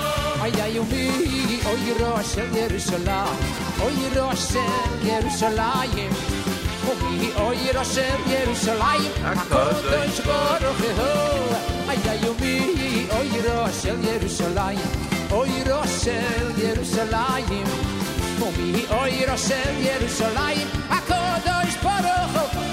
[0.48, 1.08] Ay ay umi,
[1.70, 3.52] oy roshel Yerushalayim,
[3.84, 6.12] oy roshel Yerushalayim.
[6.99, 9.13] ki oyr shel yerushalayim.
[9.29, 11.11] A kodesh baruch hu.
[11.91, 12.53] Ay ay mi
[13.19, 13.47] oyr
[13.81, 14.91] shel yerushalayim.
[15.39, 17.69] Oyr shel yerushalayim.
[18.55, 20.69] Ki oyr shel yerushalayim.
[20.97, 20.99] A
[21.83, 22.72] baruch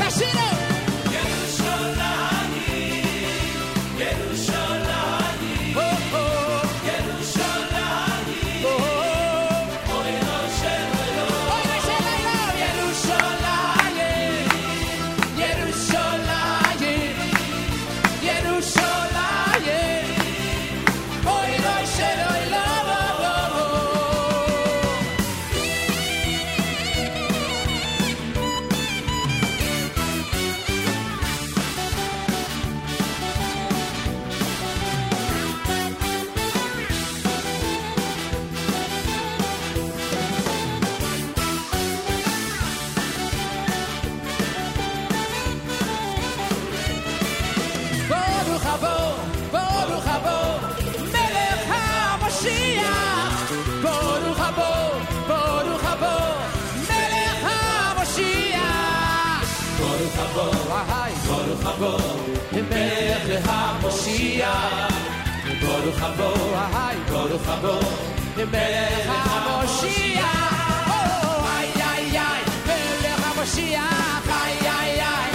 [64.42, 65.10] המשיח.
[65.60, 66.30] ברוך הבא,
[67.10, 67.78] ברוך הבא,
[68.36, 69.10] מלך.
[70.90, 75.30] או, איי, איי, איי, מלך המשיח, איי, איי, איי.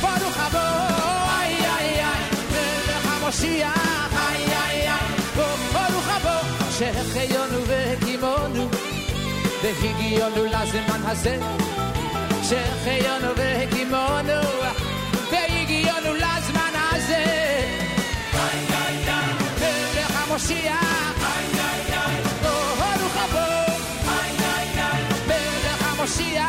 [0.00, 0.88] ברוך הבא,
[1.38, 5.16] איי, איי, איי, מלך המשיח, איי, איי, איי.
[5.72, 6.40] ברוך הבא,
[6.78, 8.68] שהחיינו והקימונו,
[9.62, 11.38] והגיענו לזמן הזה.
[12.42, 14.40] שהחיינו והקימונו,
[20.32, 20.80] αποσία
[22.42, 22.54] Το
[23.00, 23.46] ρούχα πω
[25.26, 26.48] Μπέλα χαμοσία.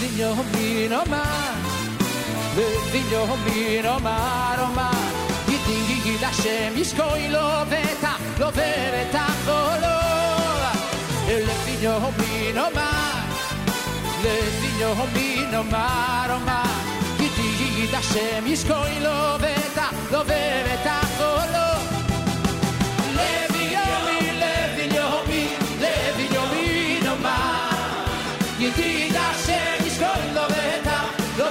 [0.00, 1.24] Δίνιο μήνωμα.
[2.92, 4.16] Δίνιο μήνωμα
[4.58, 4.90] Ρωμά
[5.46, 9.98] Γιτή γιγίλα σε μισκόι Λοβέτα, λοβέρετα χολό
[11.28, 11.36] veta, lo veta cholo.
[11.36, 12.90] El vigno mino ma,
[14.22, 16.62] le vigno mino ma, Roma.
[17.18, 21.66] Yiti Hashem yishkoi lo veta, lo veta cholo.
[23.18, 25.42] Le vigno mi, le vigno mi,
[25.82, 27.38] le vigno mino ma.
[28.58, 30.96] Yiti Hashem yishkoi lo veta,
[31.36, 31.50] lo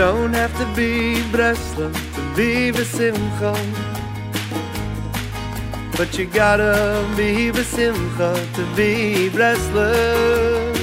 [0.00, 3.52] don't have to be Breslov to be Besimcha.
[5.94, 10.74] But you gotta be Besimcha to be Breslov.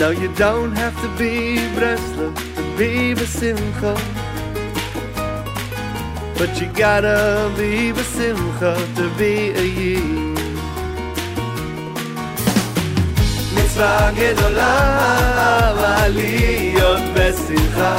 [0.00, 3.94] No, you don't have to be Breslov to be Besimcha.
[6.38, 10.31] But you gotta be Besimcha to be a Yid.
[13.71, 17.95] מצווה גדולה להיות בשמחה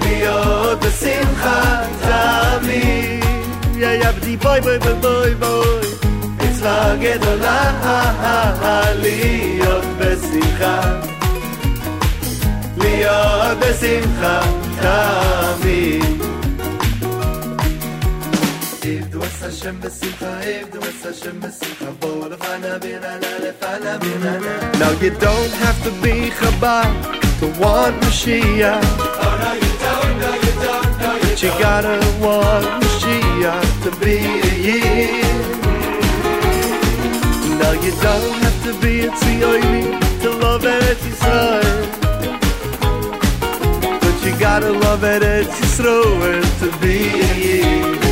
[0.00, 3.24] להיות בשמחה תמיד
[3.76, 5.90] יא יא בדי בוי בוי בוי בוי בוי
[6.36, 7.72] מצווה גדולה
[8.94, 10.80] להיות בשמחה
[12.76, 14.40] להיות בשמחה
[14.80, 16.15] תמיד
[18.86, 24.72] עבדו את השם בשמחה, עבדו את השם בשמחה, בואו לפנה בירנה, לפנה בירנה.
[24.78, 28.82] Now you don't have to be Chabad to want Mashiach
[29.24, 33.90] Oh no you don't, no you don't, no you But you gotta want Mashiach to
[34.02, 34.16] be
[34.50, 35.50] a Yid
[37.60, 39.84] Now you don't have to be a Tzioini
[40.22, 41.80] to love Eretz Yisrael
[44.02, 46.96] But you gotta love Eretz Yisrael to be
[47.28, 48.05] a Yid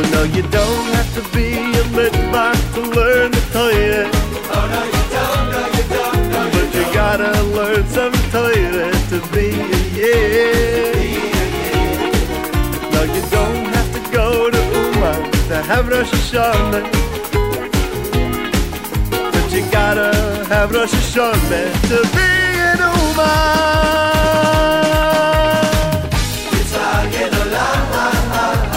[0.00, 4.08] Oh no, you don't have to be a midwife to learn the toilet.
[4.54, 6.94] Oh no, you don't, no, you don't, no, you But you don't.
[6.94, 11.02] gotta learn some toilet to be a yeah.
[12.92, 16.84] No, you don't have to go to Uman to have Rosh Hashanah.
[19.10, 20.12] But you gotta
[20.48, 22.28] have Rosh Hashanah to be
[22.70, 23.48] an Uman.
[26.60, 28.67] It's all in a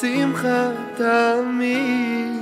[0.00, 2.40] שמחה תמיד.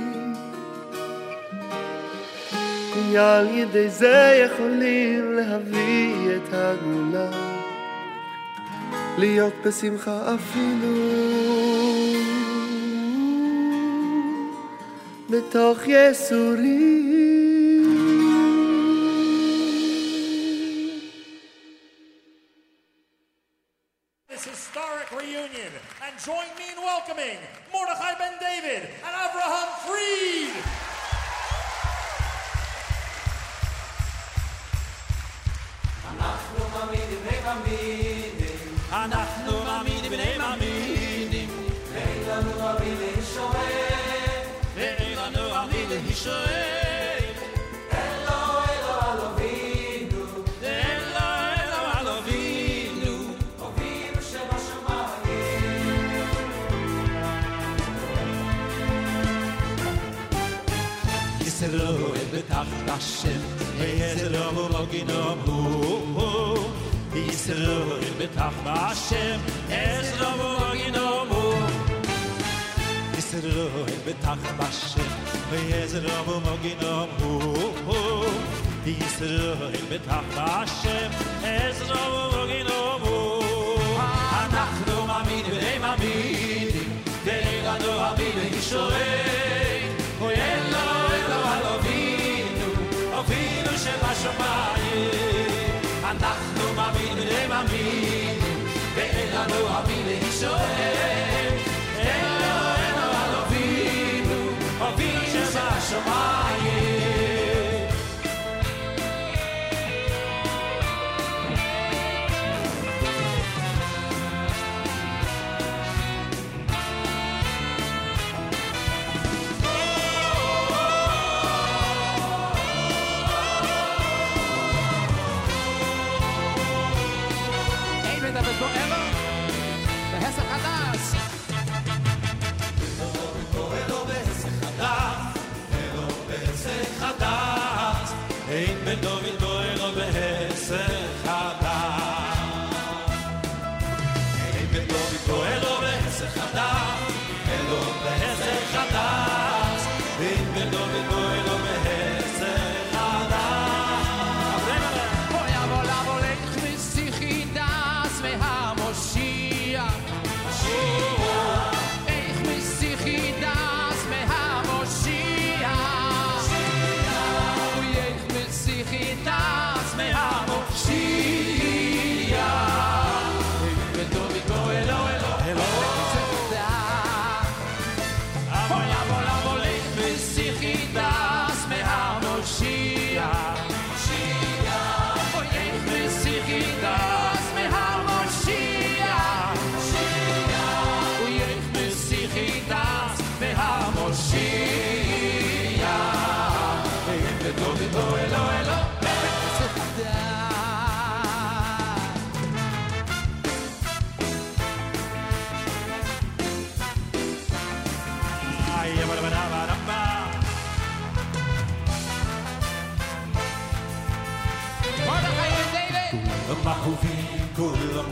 [3.17, 7.29] על ידי זה יכולים להביא את הגולה,
[9.17, 10.95] להיות בשמחה אפילו
[15.29, 17.28] בתוך יסורים.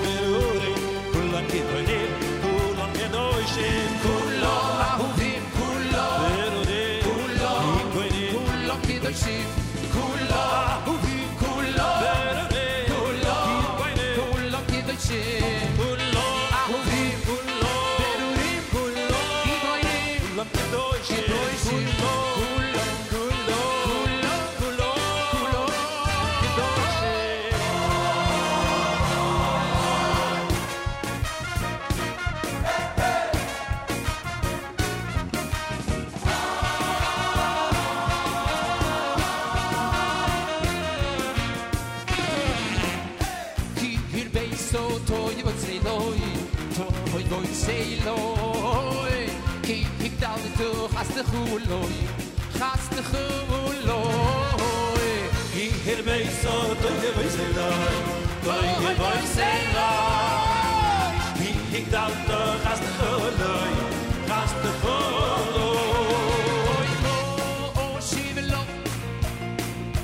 [0.03, 0.81] ki toirin,
[1.13, 2.07] Kulam ki Kulam ki
[2.43, 3.86] Kulam ki Kulam
[15.07, 15.36] shit.
[47.67, 47.99] sei
[49.61, 51.95] ki ik dal du hast de khuloy
[52.59, 55.07] hast de khuloy
[55.53, 57.97] ki her mei so du her mei sei loy
[58.47, 59.21] vay
[61.39, 63.73] ki ik dal du hast de khuloy
[64.31, 66.07] hast du khuloy
[67.83, 68.61] o shivlo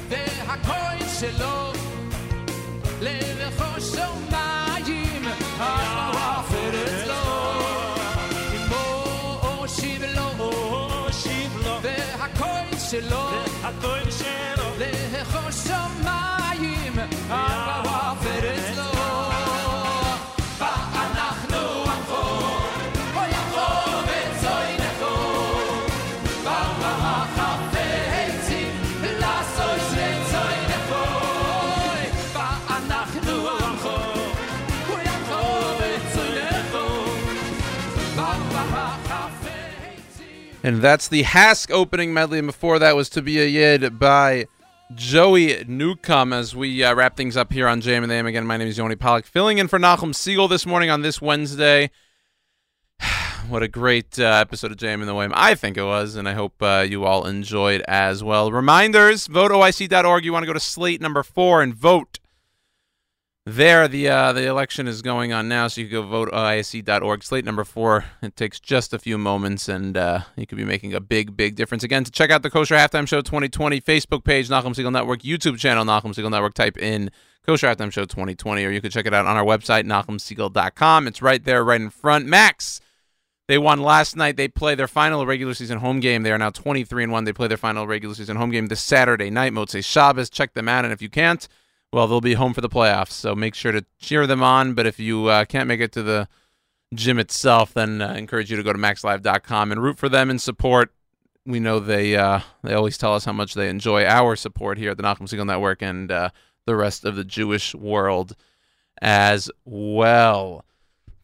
[0.09, 1.62] ve hakoy shelo
[12.93, 13.23] hakoy shelo
[13.63, 14.91] hakoy shelo le
[15.31, 15.93] khosho
[40.65, 42.39] And that's the Hask opening medley.
[42.39, 44.47] And before that was To Be a Yid by
[44.95, 48.27] Joey Newcomb as we uh, wrap things up here on JM and the AM.
[48.27, 51.21] Again, my name is Yoni Pollock, filling in for Nachum Segal this morning on this
[51.21, 51.91] Wednesday.
[53.49, 55.33] what a great uh, episode of JM and the AM.
[55.35, 58.49] I think it was, and I hope uh, you all enjoyed as well.
[58.49, 60.23] Reminders voteoic.org.
[60.23, 62.19] You want to go to slate number four and vote.
[63.45, 67.23] There, the uh, the election is going on now, so you can go vote ISC.org.
[67.23, 68.05] Slate number four.
[68.21, 71.55] It takes just a few moments, and uh, you could be making a big, big
[71.55, 71.83] difference.
[71.83, 75.59] Again, to check out the Kosher Halftime Show 2020 Facebook page, Nachum Segal Network, YouTube
[75.59, 77.11] channel, Nachum Segal Network, type in
[77.45, 81.07] Kosher Halftime Show 2020, or you could check it out on our website, NachumSegal.com.
[81.07, 82.25] It's right there, right in front.
[82.25, 82.79] Macs,
[83.49, 84.37] they won last night.
[84.37, 86.23] They play their final regular season home game.
[86.23, 87.25] They are now 23 and 1.
[87.25, 90.29] They play their final regular season home game this Saturday night, Motzei Shabbos.
[90.29, 91.45] Check them out, and if you can't,
[91.93, 94.73] well, they'll be home for the playoffs, so make sure to cheer them on.
[94.73, 96.27] But if you uh, can't make it to the
[96.95, 100.41] gym itself, then uh, encourage you to go to maxlive.com and root for them and
[100.41, 100.91] support.
[101.45, 104.91] We know they uh, they always tell us how much they enjoy our support here
[104.91, 106.29] at the Nachum Segal Network and uh,
[106.65, 108.35] the rest of the Jewish world
[108.99, 110.65] as well.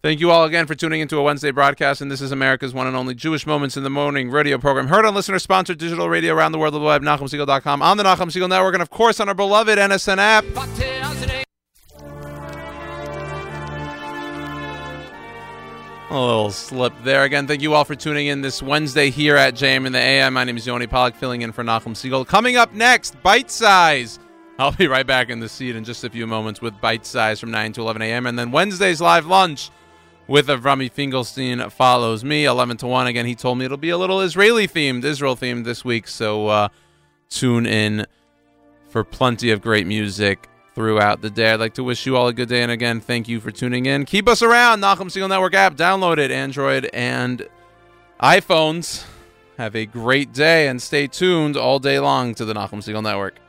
[0.02, 2.88] Thank you all again for tuning into a Wednesday broadcast, and this is America's one
[2.88, 6.54] and only Jewish Moments in the Morning radio program, heard on listener-sponsored digital radio around
[6.54, 9.36] the world the web, NachumSegal.com, on the Nachum Segal Network, and of course on our
[9.36, 10.46] beloved NSN app.
[16.10, 17.24] A little slip there.
[17.24, 20.34] Again, thank you all for tuning in this Wednesday here at JM in the AM.
[20.34, 22.26] My name is Yoni Pollock, filling in for Nachum Segal.
[22.26, 24.18] Coming up next, Bite Size.
[24.60, 27.42] I'll be right back in the seat in just a few moments with Bite Size
[27.42, 28.28] from 9 to 11 a.m.
[28.28, 29.72] And then Wednesday's live lunch
[30.30, 33.08] with Avrami Fingelstein follows me 11 to 1.
[33.08, 36.08] Again, he told me it'll be a little Israeli themed, Israel themed this week.
[36.08, 36.70] So uh,
[37.30, 38.06] tune in
[38.90, 41.52] for plenty of great music throughout the day.
[41.52, 42.62] I'd like to wish you all a good day.
[42.62, 44.06] And again, thank you for tuning in.
[44.06, 44.82] Keep us around.
[44.82, 45.76] Nachum Segal Network app.
[45.76, 47.48] Download it, Android and
[48.22, 49.06] iPhones.
[49.58, 53.40] Have a great day and stay tuned all day long to the Nachum Segal Network.